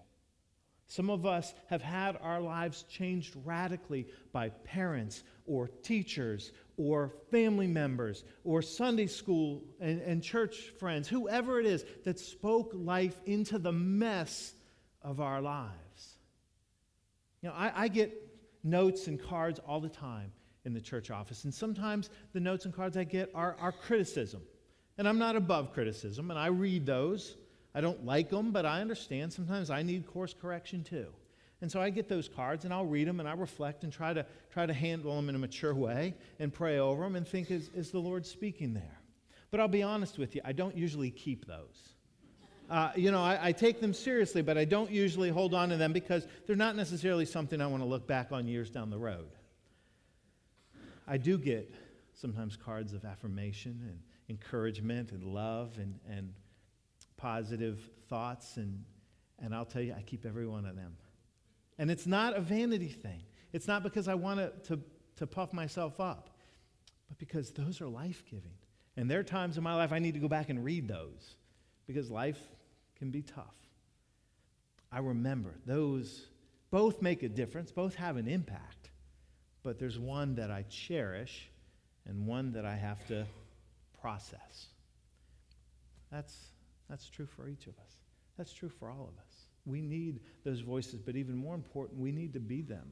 Some 0.87 1.09
of 1.09 1.25
us 1.25 1.53
have 1.69 1.81
had 1.81 2.17
our 2.21 2.41
lives 2.41 2.83
changed 2.83 3.35
radically 3.45 4.07
by 4.31 4.49
parents 4.49 5.23
or 5.45 5.69
teachers 5.81 6.51
or 6.77 7.13
family 7.31 7.65
members 7.65 8.23
or 8.43 8.61
Sunday 8.61 9.07
school 9.07 9.63
and, 9.79 10.01
and, 10.01 10.21
church 10.21 10.71
friends, 10.79 11.07
whoever 11.07 11.59
it 11.59 11.65
is 11.65 11.85
that 12.03 12.19
spoke 12.19 12.71
life 12.73 13.19
into 13.25 13.57
the 13.57 13.71
mess 13.71 14.53
of 15.01 15.19
our 15.19 15.41
lives. 15.41 16.17
You 17.41 17.49
know, 17.49 17.55
I, 17.55 17.83
I 17.83 17.87
get 17.87 18.13
notes 18.63 19.07
and 19.07 19.21
cards 19.21 19.59
all 19.65 19.79
the 19.79 19.89
time 19.89 20.31
in 20.65 20.73
the 20.73 20.81
church 20.81 21.11
office, 21.11 21.43
and 21.43 21.53
sometimes 21.53 22.09
the 22.33 22.39
notes 22.39 22.65
and 22.65 22.73
cards 22.73 22.97
I 22.97 23.03
get 23.03 23.29
are, 23.35 23.55
are 23.59 23.71
criticism. 23.71 24.41
And 24.97 25.07
I'm 25.07 25.17
not 25.17 25.35
above 25.35 25.73
criticism, 25.73 26.29
and 26.29 26.39
I 26.39 26.47
read 26.47 26.85
those. 26.85 27.35
I 27.75 27.81
don't 27.81 28.05
like 28.05 28.29
them, 28.29 28.51
but 28.51 28.65
I 28.65 28.81
understand 28.81 29.33
sometimes 29.33 29.69
I 29.69 29.81
need 29.81 30.05
course 30.05 30.33
correction 30.39 30.83
too. 30.83 31.07
And 31.63 31.71
so 31.71 31.81
I 31.81 31.89
get 31.89 32.09
those 32.09 32.27
cards 32.27 32.65
and 32.65 32.73
I'll 32.73 32.85
read 32.85 33.07
them 33.07 33.21
and 33.21 33.29
I 33.29 33.31
reflect 33.31 33.85
and 33.85 33.93
try 33.93 34.13
to, 34.13 34.25
try 34.51 34.65
to 34.65 34.73
handle 34.73 35.15
them 35.15 35.29
in 35.29 35.35
a 35.35 35.37
mature 35.37 35.73
way 35.73 36.13
and 36.37 36.53
pray 36.53 36.77
over 36.77 37.03
them 37.03 37.15
and 37.15 37.25
think, 37.25 37.49
is, 37.49 37.69
is 37.73 37.89
the 37.89 37.99
Lord 37.99 38.25
speaking 38.25 38.73
there? 38.73 38.99
But 39.49 39.61
I'll 39.61 39.69
be 39.69 39.81
honest 39.81 40.17
with 40.17 40.35
you, 40.35 40.41
I 40.43 40.51
don't 40.51 40.75
usually 40.75 41.09
keep 41.09 41.47
those. 41.47 41.93
Uh, 42.69 42.91
you 42.97 43.11
know, 43.11 43.21
I, 43.21 43.47
I, 43.47 43.51
take 43.53 43.79
them 43.79 43.93
seriously, 43.93 44.41
but 44.41 44.57
I 44.57 44.65
don't 44.65 44.91
usually 44.91 45.29
hold 45.29 45.53
on 45.53 45.69
to 45.69 45.77
them 45.77 45.93
because 45.93 46.27
they're 46.45 46.55
not 46.57 46.75
necessarily 46.75 47.25
something 47.25 47.61
I 47.61 47.67
want 47.67 47.81
to 47.81 47.87
look 47.87 48.07
back 48.07 48.33
on 48.33 48.45
years 48.45 48.69
down 48.69 48.89
the 48.89 48.97
road. 48.97 49.29
I 51.07 51.17
do 51.17 51.37
get 51.37 51.73
sometimes 52.13 52.55
cards 52.55 52.93
of 52.93 53.05
affirmation 53.05 53.79
and 53.87 53.99
encouragement 54.29 55.11
and 55.11 55.23
love 55.23 55.77
and, 55.77 55.99
and 56.09 56.33
positive 57.17 57.79
thoughts, 58.07 58.57
and, 58.57 58.83
and 59.39 59.53
I'll 59.53 59.65
tell 59.65 59.81
you, 59.81 59.93
I 59.97 60.01
keep 60.01 60.25
every 60.25 60.47
one 60.47 60.65
of 60.65 60.75
them. 60.75 60.95
And 61.77 61.89
it's 61.89 62.05
not 62.05 62.35
a 62.35 62.41
vanity 62.41 62.87
thing. 62.87 63.23
It's 63.51 63.67
not 63.67 63.83
because 63.83 64.07
I 64.07 64.15
want 64.15 64.39
to, 64.39 64.75
to, 64.75 64.83
to 65.17 65.27
puff 65.27 65.53
myself 65.53 65.99
up, 65.99 66.29
but 67.07 67.17
because 67.17 67.51
those 67.51 67.81
are 67.81 67.87
life 67.87 68.23
giving. 68.29 68.55
And 68.95 69.09
there 69.09 69.19
are 69.19 69.23
times 69.23 69.57
in 69.57 69.63
my 69.63 69.75
life 69.75 69.91
I 69.91 69.99
need 69.99 70.13
to 70.13 70.19
go 70.19 70.27
back 70.27 70.49
and 70.49 70.63
read 70.63 70.87
those 70.87 71.35
because 71.87 72.09
life 72.09 72.39
can 72.97 73.09
be 73.09 73.21
tough. 73.21 73.55
I 74.91 74.99
remember 74.99 75.55
those 75.65 76.27
both 76.69 77.01
make 77.01 77.23
a 77.23 77.29
difference, 77.29 77.71
both 77.71 77.95
have 77.95 78.17
an 78.17 78.27
impact, 78.27 78.82
but 79.63 79.79
there's 79.79 79.97
one 79.97 80.35
that 80.35 80.51
I 80.51 80.63
cherish 80.69 81.49
and 82.05 82.27
one 82.27 82.51
that 82.51 82.65
I 82.65 82.75
have 82.75 83.05
to 83.07 83.25
process. 83.99 84.67
That's, 86.11 86.35
that's 86.89 87.09
true 87.09 87.25
for 87.25 87.47
each 87.47 87.67
of 87.67 87.73
us. 87.79 87.93
That's 88.37 88.53
true 88.53 88.69
for 88.69 88.89
all 88.89 89.09
of 89.11 89.17
us. 89.19 89.45
We 89.65 89.81
need 89.81 90.19
those 90.43 90.59
voices, 90.59 90.99
but 90.99 91.15
even 91.15 91.35
more 91.35 91.55
important, 91.55 91.99
we 91.99 92.11
need 92.11 92.33
to 92.33 92.39
be 92.39 92.61
them. 92.61 92.91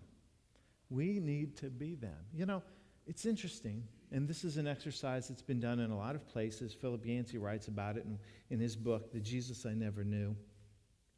We 0.89 1.19
need 1.19 1.57
to 1.57 1.69
be 1.69 1.95
them. 1.95 2.17
You 2.33 2.45
know, 2.45 2.63
it's 3.05 3.25
interesting, 3.25 3.83
and 4.11 4.27
this 4.27 4.43
is 4.43 4.57
an 4.57 4.67
exercise 4.67 5.27
that's 5.27 5.41
been 5.41 5.59
done 5.59 5.79
in 5.79 5.91
a 5.91 5.97
lot 5.97 6.15
of 6.15 6.27
places. 6.27 6.73
Philip 6.73 7.05
Yancey 7.05 7.37
writes 7.37 7.67
about 7.67 7.97
it 7.97 8.05
in, 8.05 8.17
in 8.49 8.59
his 8.59 8.75
book, 8.75 9.11
The 9.11 9.19
Jesus 9.19 9.65
I 9.65 9.73
Never 9.73 10.03
Knew. 10.03 10.35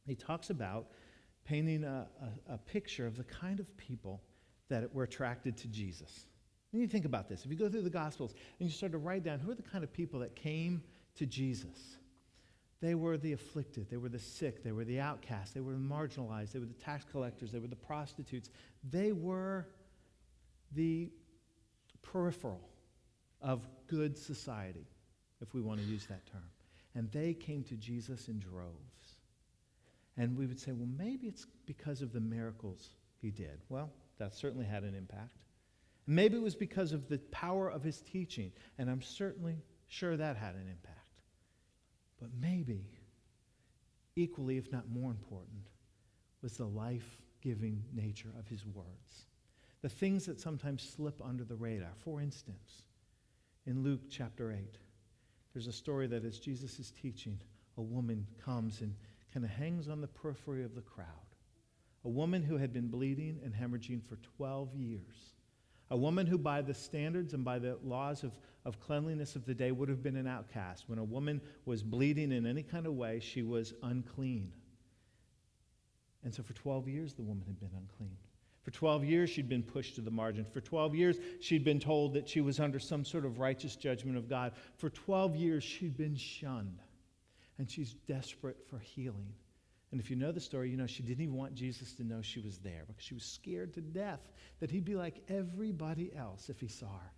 He 0.08 0.16
talks 0.16 0.50
about 0.50 0.88
painting 1.46 1.84
a, 1.84 2.08
a, 2.50 2.54
a 2.54 2.58
picture 2.58 3.06
of 3.06 3.18
the 3.18 3.24
kind 3.24 3.60
of 3.60 3.76
people 3.78 4.22
that 4.70 4.94
were 4.94 5.04
attracted 5.04 5.58
to 5.58 5.68
Jesus. 5.68 6.26
And 6.72 6.82
you 6.82 6.88
think 6.88 7.06
about 7.06 7.30
this. 7.30 7.46
If 7.46 7.52
you 7.52 7.58
go 7.58 7.70
through 7.70 7.84
the 7.84 7.90
Gospels 7.90 8.34
and 8.60 8.68
you 8.68 8.74
start 8.74 8.92
to 8.94 8.98
write 8.98 9.24
down 9.24 9.40
who 9.40 9.52
are 9.52 9.56
the 9.56 9.62
kind 9.62 9.84
of 9.84 9.94
people 9.94 10.20
that 10.22 10.36
came 10.36 10.82
to 11.16 11.26
Jesus, 11.26 11.98
they 12.82 12.96
were 12.96 13.18
the 13.18 13.34
afflicted, 13.34 13.90
they 13.90 13.98
were 13.98 14.10
the 14.10 14.20
sick, 14.20 14.64
they 14.64 14.72
were 14.72 14.84
the 14.84 15.00
outcasts, 15.00 15.54
they 15.54 15.62
were 15.62 15.72
the 15.72 15.78
marginalized, 15.78 16.52
they 16.52 16.60
were 16.60 16.66
the 16.66 16.74
tax 16.74 17.06
collectors, 17.10 17.52
they 17.52 17.60
were 17.60 17.68
the 17.68 17.76
prostitutes. 17.76 18.50
They 18.90 19.12
were 19.12 19.68
the 20.74 21.10
peripheral 22.02 22.60
of 23.42 23.66
good 23.88 24.18
society, 24.18 24.88
if 25.42 25.54
we 25.54 25.62
want 25.62 25.80
to 25.80 25.86
use 25.86 26.06
that 26.08 26.26
term. 26.26 26.44
And 26.96 27.12
they 27.12 27.34
came 27.34 27.64
to 27.66 27.76
Jesus 27.76 28.28
in 28.28 28.40
droves. 28.40 28.74
And 30.18 30.38
we 30.38 30.46
would 30.46 30.60
say, 30.60 30.72
well, 30.72 30.90
maybe 30.98 31.28
it's 31.28 31.48
because 31.66 32.02
of 32.02 32.14
the 32.14 32.20
miracles 32.20 32.90
he 33.22 33.32
did. 33.32 33.62
Well, 33.70 33.90
that 34.18 34.34
certainly 34.34 34.66
had 34.66 34.84
an 34.84 34.96
impact. 34.96 35.38
Maybe 36.06 36.36
it 36.36 36.44
was 36.44 36.56
because 36.56 36.92
of 36.92 37.08
the 37.08 37.20
power 37.32 37.70
of 37.70 37.84
his 37.84 38.02
teaching, 38.02 38.52
and 38.78 38.90
I'm 38.90 39.02
certainly 39.02 39.64
sure 39.88 40.18
that 40.18 40.36
had 40.36 40.56
an 40.56 40.68
impact. 40.70 41.00
But 42.20 42.30
maybe, 42.40 42.86
equally, 44.16 44.58
if 44.58 44.72
not 44.72 44.90
more 44.90 45.12
important, 45.12 45.68
was 46.42 46.58
the 46.58 46.66
life 46.66 47.22
giving 47.42 47.84
nature 47.94 48.34
of 48.38 48.48
his 48.48 48.66
words. 48.66 49.26
The 49.82 49.90
things 49.90 50.26
that 50.26 50.40
sometimes 50.40 50.82
slip 50.82 51.22
under 51.24 51.44
the 51.44 51.56
radar. 51.56 51.94
For 52.04 52.22
instance, 52.22 52.84
in 53.66 53.84
Luke 53.84 54.02
chapter 54.10 54.52
8, 54.52 54.78
there's 55.54 55.68
a 55.68 55.74
story 55.74 56.08
that 56.08 56.26
as 56.26 56.40
Jesus 56.40 56.80
is 56.80 56.92
teaching, 56.92 57.40
a 57.78 57.82
woman 57.82 58.26
comes 58.44 58.82
and 58.82 58.96
kind 59.34 59.46
of 59.46 59.52
hangs 59.52 59.88
on 59.88 60.02
the 60.02 60.08
periphery 60.08 60.64
of 60.64 60.76
the 60.76 60.82
crowd. 60.82 61.08
A 62.06 62.10
woman 62.10 62.44
who 62.44 62.58
had 62.58 62.74
been 62.74 62.88
bleeding 62.88 63.40
and 63.44 63.54
hemorrhaging 63.54 64.04
for 64.04 64.18
12 64.38 64.76
years. 64.76 65.34
A 65.90 65.98
woman 65.98 66.26
who, 66.26 66.38
by 66.38 66.62
the 66.62 66.74
standards 66.74 67.34
and 67.34 67.46
by 67.46 67.60
the 67.60 67.78
laws 67.84 68.24
of, 68.24 68.38
of 68.66 68.80
cleanliness 68.80 69.36
of 69.36 69.46
the 69.46 69.54
day, 69.54 69.72
would 69.72 69.90
have 69.90 70.02
been 70.02 70.16
an 70.16 70.28
outcast. 70.28 70.86
When 70.88 71.00
a 71.00 71.04
woman 71.04 71.40
was 71.66 71.84
bleeding 71.84 72.32
in 72.32 72.46
any 72.46 72.64
kind 72.64 72.88
of 72.88 72.94
way, 72.94 73.20
she 73.20 73.44
was 73.44 73.74
unclean. 73.84 74.52
And 76.24 76.34
so 76.34 76.42
for 76.42 76.54
12 76.54 76.88
years, 76.88 77.14
the 77.14 77.22
woman 77.22 77.44
had 77.46 77.60
been 77.60 77.72
unclean. 77.78 78.18
For 78.64 78.72
12 78.72 79.04
years, 79.04 79.30
she'd 79.30 79.50
been 79.50 79.64
pushed 79.64 79.96
to 79.96 80.02
the 80.02 80.12
margin. 80.12 80.46
For 80.46 80.62
12 80.62 80.96
years, 80.96 81.18
she'd 81.42 81.66
been 81.66 81.80
told 81.80 82.14
that 82.14 82.30
she 82.30 82.40
was 82.40 82.62
under 82.62 82.80
some 82.80 83.04
sort 83.04 83.26
of 83.26 83.40
righteous 83.40 83.76
judgment 83.76 84.18
of 84.18 84.30
God. 84.30 84.54
For 84.78 84.90
12 84.90 85.36
years, 85.36 85.64
she'd 85.64 85.98
been 85.98 86.16
shunned. 86.16 86.80
And 87.60 87.70
she's 87.70 87.94
desperate 88.08 88.58
for 88.70 88.80
healing. 88.80 89.34
And 89.94 90.02
if 90.02 90.10
you 90.10 90.16
know 90.16 90.32
the 90.32 90.40
story, 90.40 90.72
you 90.72 90.76
know 90.76 90.88
she 90.88 91.04
didn't 91.04 91.22
even 91.22 91.36
want 91.36 91.54
Jesus 91.54 91.94
to 91.94 92.04
know 92.04 92.20
she 92.24 92.40
was 92.40 92.58
there 92.58 92.82
because 92.88 93.04
she 93.04 93.14
was 93.14 93.24
scared 93.24 93.76
to 93.76 93.82
death 93.82 94.32
that 94.60 94.72
he'd 94.72 94.86
be 94.86 94.96
like 94.96 95.22
everybody 95.30 96.12
else 96.16 96.50
if 96.50 96.60
he 96.60 96.68
saw 96.68 96.88
her. 96.88 97.12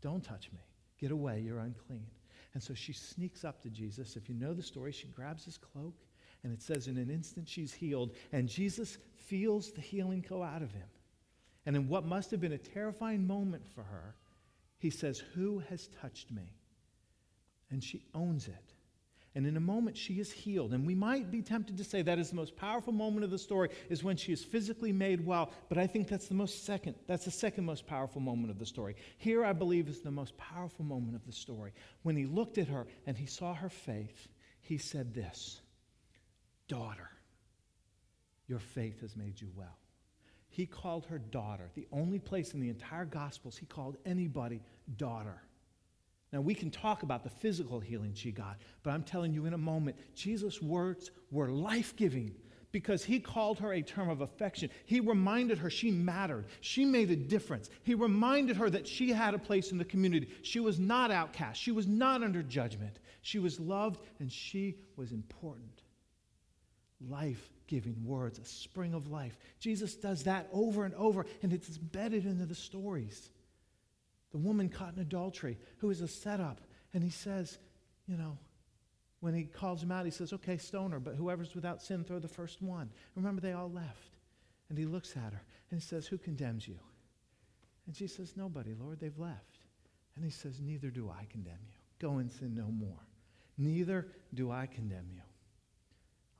Don't 0.00 0.24
touch 0.24 0.50
me. 0.50 0.60
Get 0.98 1.10
away. 1.10 1.40
You're 1.40 1.58
unclean. 1.58 2.06
And 2.54 2.62
so 2.62 2.72
she 2.72 2.94
sneaks 2.94 3.44
up 3.44 3.60
to 3.64 3.68
Jesus. 3.68 4.16
If 4.16 4.30
you 4.30 4.34
know 4.34 4.54
the 4.54 4.62
story, 4.62 4.92
she 4.92 5.08
grabs 5.08 5.44
his 5.44 5.58
cloak, 5.58 5.94
and 6.42 6.54
it 6.54 6.62
says 6.62 6.88
in 6.88 6.96
an 6.96 7.10
instant 7.10 7.46
she's 7.46 7.74
healed, 7.74 8.14
and 8.32 8.48
Jesus 8.48 8.96
feels 9.14 9.70
the 9.70 9.82
healing 9.82 10.24
go 10.26 10.42
out 10.42 10.62
of 10.62 10.72
him. 10.72 10.88
And 11.66 11.76
in 11.76 11.86
what 11.86 12.06
must 12.06 12.30
have 12.30 12.40
been 12.40 12.52
a 12.52 12.58
terrifying 12.58 13.26
moment 13.26 13.66
for 13.74 13.82
her, 13.82 14.16
he 14.78 14.88
says, 14.88 15.18
Who 15.34 15.58
has 15.68 15.90
touched 16.00 16.30
me? 16.30 16.54
And 17.70 17.84
she 17.84 18.06
owns 18.14 18.48
it. 18.48 18.71
And 19.34 19.46
in 19.46 19.56
a 19.56 19.60
moment, 19.60 19.96
she 19.96 20.20
is 20.20 20.30
healed. 20.30 20.74
And 20.74 20.86
we 20.86 20.94
might 20.94 21.30
be 21.30 21.40
tempted 21.40 21.78
to 21.78 21.84
say 21.84 22.02
that 22.02 22.18
is 22.18 22.28
the 22.28 22.36
most 22.36 22.54
powerful 22.54 22.92
moment 22.92 23.24
of 23.24 23.30
the 23.30 23.38
story, 23.38 23.70
is 23.88 24.04
when 24.04 24.16
she 24.16 24.32
is 24.32 24.44
physically 24.44 24.92
made 24.92 25.24
well. 25.24 25.50
But 25.70 25.78
I 25.78 25.86
think 25.86 26.08
that's 26.08 26.28
the 26.28 26.34
most 26.34 26.66
second, 26.66 26.96
that's 27.06 27.24
the 27.24 27.30
second 27.30 27.64
most 27.64 27.86
powerful 27.86 28.20
moment 28.20 28.50
of 28.50 28.58
the 28.58 28.66
story. 28.66 28.94
Here, 29.16 29.42
I 29.44 29.54
believe, 29.54 29.88
is 29.88 30.00
the 30.00 30.10
most 30.10 30.36
powerful 30.36 30.84
moment 30.84 31.16
of 31.16 31.24
the 31.24 31.32
story. 31.32 31.72
When 32.02 32.14
he 32.14 32.26
looked 32.26 32.58
at 32.58 32.68
her 32.68 32.86
and 33.06 33.16
he 33.16 33.26
saw 33.26 33.54
her 33.54 33.70
faith, 33.70 34.28
he 34.60 34.76
said 34.76 35.14
this 35.14 35.62
Daughter, 36.68 37.10
your 38.48 38.58
faith 38.58 39.00
has 39.00 39.16
made 39.16 39.40
you 39.40 39.48
well. 39.56 39.78
He 40.50 40.66
called 40.66 41.06
her 41.06 41.18
daughter. 41.18 41.70
The 41.74 41.88
only 41.90 42.18
place 42.18 42.52
in 42.52 42.60
the 42.60 42.68
entire 42.68 43.06
Gospels 43.06 43.56
he 43.56 43.64
called 43.64 43.96
anybody 44.04 44.60
daughter. 44.98 45.40
Now, 46.32 46.40
we 46.40 46.54
can 46.54 46.70
talk 46.70 47.02
about 47.02 47.24
the 47.24 47.30
physical 47.30 47.78
healing 47.78 48.14
she 48.14 48.32
got, 48.32 48.56
but 48.82 48.90
I'm 48.90 49.02
telling 49.02 49.34
you 49.34 49.44
in 49.44 49.52
a 49.52 49.58
moment, 49.58 49.96
Jesus' 50.14 50.62
words 50.62 51.10
were 51.30 51.50
life 51.50 51.94
giving 51.94 52.34
because 52.72 53.04
he 53.04 53.20
called 53.20 53.58
her 53.58 53.74
a 53.74 53.82
term 53.82 54.08
of 54.08 54.22
affection. 54.22 54.70
He 54.86 55.00
reminded 55.00 55.58
her 55.58 55.68
she 55.68 55.90
mattered, 55.90 56.46
she 56.62 56.86
made 56.86 57.10
a 57.10 57.16
difference. 57.16 57.68
He 57.82 57.94
reminded 57.94 58.56
her 58.56 58.70
that 58.70 58.88
she 58.88 59.10
had 59.10 59.34
a 59.34 59.38
place 59.38 59.72
in 59.72 59.78
the 59.78 59.84
community. 59.84 60.30
She 60.42 60.58
was 60.58 60.78
not 60.78 61.10
outcast, 61.10 61.60
she 61.60 61.70
was 61.70 61.86
not 61.86 62.22
under 62.22 62.42
judgment. 62.42 62.98
She 63.20 63.38
was 63.38 63.60
loved 63.60 64.00
and 64.18 64.32
she 64.32 64.78
was 64.96 65.12
important. 65.12 65.82
Life 67.08 67.50
giving 67.66 68.04
words, 68.04 68.38
a 68.38 68.44
spring 68.44 68.94
of 68.94 69.08
life. 69.08 69.36
Jesus 69.60 69.94
does 69.94 70.24
that 70.24 70.48
over 70.52 70.84
and 70.84 70.94
over, 70.94 71.26
and 71.42 71.52
it's 71.52 71.76
embedded 71.76 72.26
into 72.26 72.46
the 72.46 72.54
stories 72.54 73.30
the 74.32 74.38
woman 74.38 74.68
caught 74.68 74.94
in 74.94 75.00
adultery, 75.00 75.58
who 75.78 75.90
is 75.90 76.00
a 76.00 76.08
setup. 76.08 76.60
And 76.94 77.04
he 77.04 77.10
says, 77.10 77.58
you 78.06 78.16
know, 78.16 78.36
when 79.20 79.34
he 79.34 79.44
calls 79.44 79.82
him 79.82 79.92
out, 79.92 80.04
he 80.04 80.10
says, 80.10 80.32
okay, 80.32 80.56
stone 80.56 80.90
her, 80.90 80.98
but 80.98 81.14
whoever's 81.14 81.54
without 81.54 81.80
sin, 81.80 82.02
throw 82.02 82.18
the 82.18 82.28
first 82.28 82.60
one. 82.60 82.90
Remember, 83.14 83.40
they 83.40 83.52
all 83.52 83.70
left. 83.70 84.16
And 84.72 84.78
he 84.78 84.86
looks 84.86 85.16
at 85.18 85.34
her 85.34 85.42
and 85.70 85.78
he 85.78 85.86
says, 85.86 86.06
Who 86.06 86.16
condemns 86.16 86.66
you? 86.66 86.78
And 87.86 87.94
she 87.94 88.06
says, 88.06 88.32
Nobody, 88.36 88.74
Lord, 88.74 89.00
they've 89.00 89.18
left. 89.18 89.58
And 90.16 90.24
he 90.24 90.30
says, 90.30 90.60
Neither 90.60 90.88
do 90.88 91.10
I 91.10 91.26
condemn 91.30 91.58
you. 91.66 91.76
Go 91.98 92.16
and 92.16 92.32
sin 92.32 92.54
no 92.54 92.70
more. 92.70 93.06
Neither 93.58 94.08
do 94.32 94.50
I 94.50 94.64
condemn 94.64 95.08
you. 95.12 95.20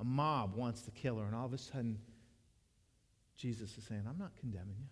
A 0.00 0.04
mob 0.04 0.56
wants 0.56 0.80
to 0.82 0.90
kill 0.90 1.18
her, 1.18 1.26
and 1.26 1.34
all 1.34 1.44
of 1.44 1.52
a 1.52 1.58
sudden, 1.58 1.98
Jesus 3.36 3.76
is 3.76 3.84
saying, 3.84 4.04
I'm 4.08 4.18
not 4.18 4.34
condemning 4.40 4.76
you. 4.80 4.88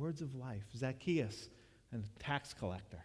Words 0.00 0.20
of 0.20 0.34
life. 0.34 0.64
Zacchaeus, 0.76 1.48
a 1.94 2.22
tax 2.22 2.52
collector 2.52 3.04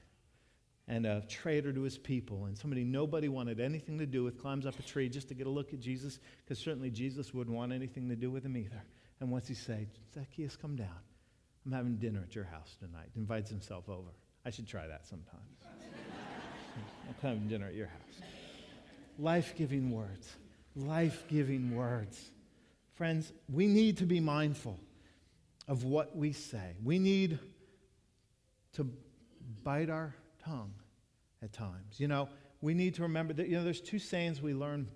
and 0.88 1.06
a 1.06 1.22
traitor 1.30 1.72
to 1.72 1.82
his 1.82 1.98
people, 1.98 2.46
and 2.46 2.58
somebody 2.58 2.84
nobody 2.84 3.28
wanted 3.28 3.60
anything 3.60 4.00
to 4.00 4.08
do 4.08 4.24
with, 4.24 4.42
climbs 4.42 4.66
up 4.66 4.78
a 4.80 4.82
tree 4.82 5.08
just 5.08 5.28
to 5.28 5.36
get 5.36 5.46
a 5.46 5.50
look 5.50 5.72
at 5.72 5.80
Jesus, 5.80 6.20
because 6.44 6.58
certainly 6.58 6.90
Jesus 6.90 7.32
wouldn't 7.32 7.56
want 7.56 7.72
anything 7.72 8.10
to 8.10 8.16
do 8.16 8.32
with 8.32 8.44
him 8.44 8.58
either. 8.58 8.82
And 9.20 9.30
once 9.30 9.48
he 9.48 9.54
say? 9.54 9.88
Zacchaeus, 10.14 10.56
come 10.56 10.76
down. 10.76 10.88
I'm 11.66 11.72
having 11.72 11.98
dinner 11.98 12.22
at 12.28 12.34
your 12.34 12.46
house 12.46 12.76
tonight. 12.80 13.10
Invites 13.16 13.52
himself 13.52 13.88
over. 13.88 14.10
I 14.46 14.50
should 14.50 14.68
try 14.68 14.88
that 14.88 15.06
sometime. 15.06 15.42
I'm 17.08 17.16
having 17.22 17.48
dinner 17.48 17.68
at 17.68 17.76
your 17.76 17.88
house. 17.88 18.28
Life 19.20 19.54
giving 19.56 19.92
words. 19.92 20.36
Life 20.76 21.26
giving 21.28 21.76
words. 21.76 22.32
Friends, 22.94 23.32
we 23.52 23.68
need 23.68 23.98
to 23.98 24.06
be 24.06 24.20
mindful 24.20 24.80
of 25.68 25.84
what 25.84 26.16
we 26.16 26.32
say. 26.32 26.74
We 26.84 26.98
need 26.98 27.38
to 28.74 28.90
bite 29.64 29.90
our 29.90 30.16
tongue 30.44 30.74
at 31.42 31.54
times. 31.54 32.00
You 32.00 32.08
know, 32.08 32.30
we 32.62 32.74
need 32.74 32.96
to 32.96 33.04
remember 33.04 33.34
that, 33.34 33.48
you 33.48 33.58
know, 33.58 33.64
there's 33.64 33.82
two 33.82 34.00
sayings 34.00 34.42
we 34.42 34.54
learn 34.54 34.90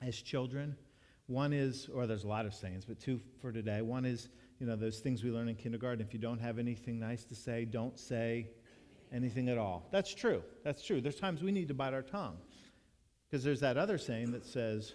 as 0.00 0.16
children. 0.16 0.76
One 1.26 1.52
is, 1.52 1.88
or 1.92 2.06
there's 2.06 2.24
a 2.24 2.28
lot 2.28 2.46
of 2.46 2.54
sayings, 2.54 2.84
but 2.84 2.98
two 2.98 3.20
for 3.40 3.52
today. 3.52 3.82
One 3.82 4.04
is, 4.04 4.28
you 4.58 4.66
know, 4.66 4.76
those 4.76 4.98
things 4.98 5.22
we 5.22 5.30
learn 5.30 5.48
in 5.48 5.54
kindergarten. 5.54 6.04
If 6.04 6.12
you 6.12 6.18
don't 6.18 6.40
have 6.40 6.58
anything 6.58 6.98
nice 6.98 7.24
to 7.24 7.34
say, 7.34 7.64
don't 7.64 7.98
say 7.98 8.48
anything 9.12 9.48
at 9.48 9.58
all. 9.58 9.86
That's 9.90 10.14
true. 10.14 10.42
That's 10.64 10.84
true. 10.84 11.00
There's 11.00 11.16
times 11.16 11.42
we 11.42 11.52
need 11.52 11.68
to 11.68 11.74
bite 11.74 11.94
our 11.94 12.02
tongue. 12.02 12.36
Because 13.28 13.44
there's 13.44 13.60
that 13.60 13.76
other 13.76 13.96
saying 13.96 14.32
that 14.32 14.44
says, 14.44 14.94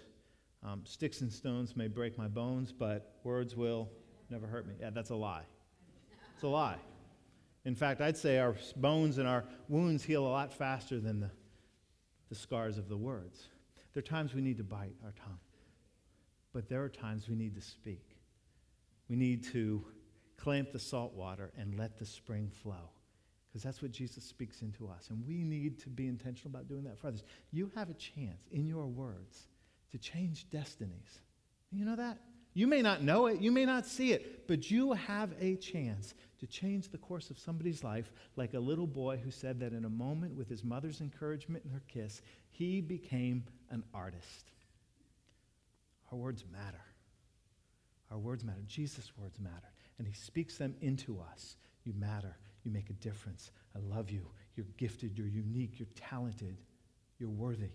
um, 0.62 0.82
sticks 0.84 1.20
and 1.20 1.32
stones 1.32 1.76
may 1.76 1.88
break 1.88 2.18
my 2.18 2.28
bones, 2.28 2.72
but 2.72 3.16
words 3.24 3.56
will 3.56 3.88
never 4.30 4.46
hurt 4.46 4.66
me. 4.66 4.74
Yeah, 4.80 4.90
that's 4.90 5.10
a 5.10 5.14
lie. 5.14 5.44
It's 6.34 6.42
a 6.42 6.48
lie. 6.48 6.76
In 7.66 7.74
fact, 7.74 8.00
I'd 8.00 8.16
say 8.16 8.38
our 8.38 8.54
bones 8.76 9.18
and 9.18 9.26
our 9.26 9.44
wounds 9.68 10.04
heal 10.04 10.24
a 10.24 10.28
lot 10.28 10.54
faster 10.54 11.00
than 11.00 11.18
the, 11.18 11.30
the 12.28 12.34
scars 12.36 12.78
of 12.78 12.88
the 12.88 12.96
words. 12.96 13.48
There 13.92 13.98
are 13.98 14.02
times 14.02 14.34
we 14.34 14.40
need 14.40 14.58
to 14.58 14.64
bite 14.64 14.94
our 15.04 15.12
tongue, 15.12 15.40
but 16.52 16.68
there 16.68 16.84
are 16.84 16.88
times 16.88 17.28
we 17.28 17.34
need 17.34 17.56
to 17.56 17.60
speak. 17.60 18.16
We 19.08 19.16
need 19.16 19.42
to 19.52 19.84
clamp 20.36 20.70
the 20.70 20.78
salt 20.78 21.14
water 21.14 21.50
and 21.58 21.76
let 21.76 21.98
the 21.98 22.06
spring 22.06 22.52
flow 22.62 22.90
because 23.48 23.64
that's 23.64 23.82
what 23.82 23.90
Jesus 23.90 24.22
speaks 24.22 24.62
into 24.62 24.86
us. 24.86 25.08
And 25.10 25.26
we 25.26 25.42
need 25.42 25.80
to 25.80 25.88
be 25.88 26.06
intentional 26.06 26.50
about 26.50 26.68
doing 26.68 26.84
that 26.84 27.00
for 27.00 27.08
others. 27.08 27.24
You 27.50 27.72
have 27.74 27.90
a 27.90 27.94
chance 27.94 28.46
in 28.52 28.64
your 28.66 28.86
words 28.86 29.48
to 29.90 29.98
change 29.98 30.48
destinies. 30.50 31.20
You 31.72 31.84
know 31.84 31.96
that? 31.96 32.18
You 32.56 32.66
may 32.66 32.80
not 32.80 33.02
know 33.02 33.26
it, 33.26 33.42
you 33.42 33.52
may 33.52 33.66
not 33.66 33.84
see 33.84 34.12
it, 34.12 34.48
but 34.48 34.70
you 34.70 34.94
have 34.94 35.30
a 35.38 35.56
chance 35.56 36.14
to 36.38 36.46
change 36.46 36.88
the 36.88 36.96
course 36.96 37.28
of 37.28 37.38
somebody's 37.38 37.84
life, 37.84 38.10
like 38.34 38.54
a 38.54 38.58
little 38.58 38.86
boy 38.86 39.20
who 39.22 39.30
said 39.30 39.60
that 39.60 39.74
in 39.74 39.84
a 39.84 39.90
moment 39.90 40.34
with 40.34 40.48
his 40.48 40.64
mother's 40.64 41.02
encouragement 41.02 41.64
and 41.64 41.72
her 41.74 41.82
kiss, 41.86 42.22
he 42.48 42.80
became 42.80 43.44
an 43.68 43.84
artist. 43.92 44.52
Our 46.10 46.16
words 46.16 46.46
matter. 46.50 46.80
Our 48.10 48.16
words 48.16 48.42
matter. 48.42 48.62
Jesus' 48.66 49.12
words 49.18 49.38
matter. 49.38 49.70
And 49.98 50.08
he 50.08 50.14
speaks 50.14 50.56
them 50.56 50.76
into 50.80 51.20
us. 51.30 51.58
You 51.84 51.92
matter. 51.98 52.38
You 52.64 52.70
make 52.70 52.88
a 52.88 52.94
difference. 52.94 53.50
I 53.74 53.80
love 53.94 54.08
you. 54.08 54.26
You're 54.56 54.64
gifted. 54.78 55.18
You're 55.18 55.26
unique. 55.26 55.78
You're 55.78 55.88
talented. 55.94 56.56
You're 57.18 57.28
worthy. 57.28 57.72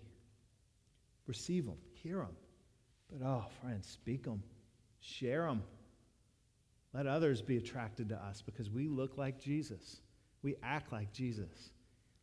Receive 1.28 1.68
them. 1.68 1.78
Hear 2.02 2.18
them. 2.18 2.36
But 3.12 3.28
oh, 3.28 3.46
friends, 3.62 3.88
speak 3.88 4.24
them. 4.24 4.42
Share 5.02 5.46
them. 5.46 5.64
Let 6.94 7.08
others 7.08 7.42
be 7.42 7.58
attracted 7.58 8.10
to 8.10 8.16
us 8.16 8.42
because 8.42 8.70
we 8.70 8.88
look 8.88 9.18
like 9.18 9.40
Jesus. 9.40 10.02
We 10.42 10.56
act 10.64 10.92
like 10.92 11.12
Jesus. 11.12 11.72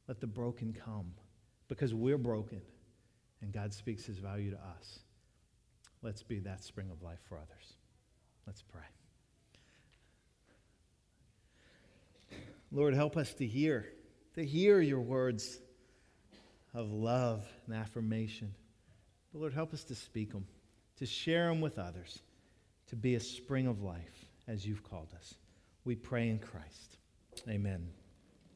Let 0.07 0.21
the 0.21 0.27
broken 0.27 0.73
come 0.73 1.13
because 1.69 1.95
we're 1.95 2.19
broken 2.19 2.63
and 3.41 3.53
God 3.53 3.73
speaks 3.73 4.05
his 4.05 4.19
value 4.19 4.51
to 4.51 4.57
us. 4.57 5.01
Let's 6.03 6.23
be 6.23 6.41
that 6.41 6.63
spring 6.63 6.91
of 6.91 7.03
life 7.03 7.21
for 7.29 7.37
others. 7.37 7.75
Let's 8.47 8.63
pray. 8.63 8.83
Lord, 12.71 12.95
help 12.95 13.17
us 13.17 13.33
to 13.35 13.47
hear, 13.47 13.87
to 14.35 14.45
hear 14.45 14.81
your 14.81 15.01
words 15.01 15.59
of 16.75 16.91
love 16.91 17.47
and 17.67 17.75
affirmation. 17.75 18.55
But 19.33 19.41
Lord, 19.41 19.55
help 19.55 19.73
us 19.73 19.85
to 19.85 19.95
speak 19.95 20.33
them, 20.33 20.47
to 20.99 21.07
share 21.07 21.49
them 21.49 21.61
with 21.61 21.79
others, 21.79 22.21
to 22.89 22.97
be 22.97 23.15
a 23.15 23.21
spring 23.21 23.67
of 23.67 23.83
life 23.83 24.27
as 24.47 24.67
you've 24.67 24.83
called 24.83 25.13
us. 25.15 25.35
We 25.85 25.95
pray 25.95 26.29
in 26.29 26.39
Christ. 26.39 26.99
Amen. 27.49 27.89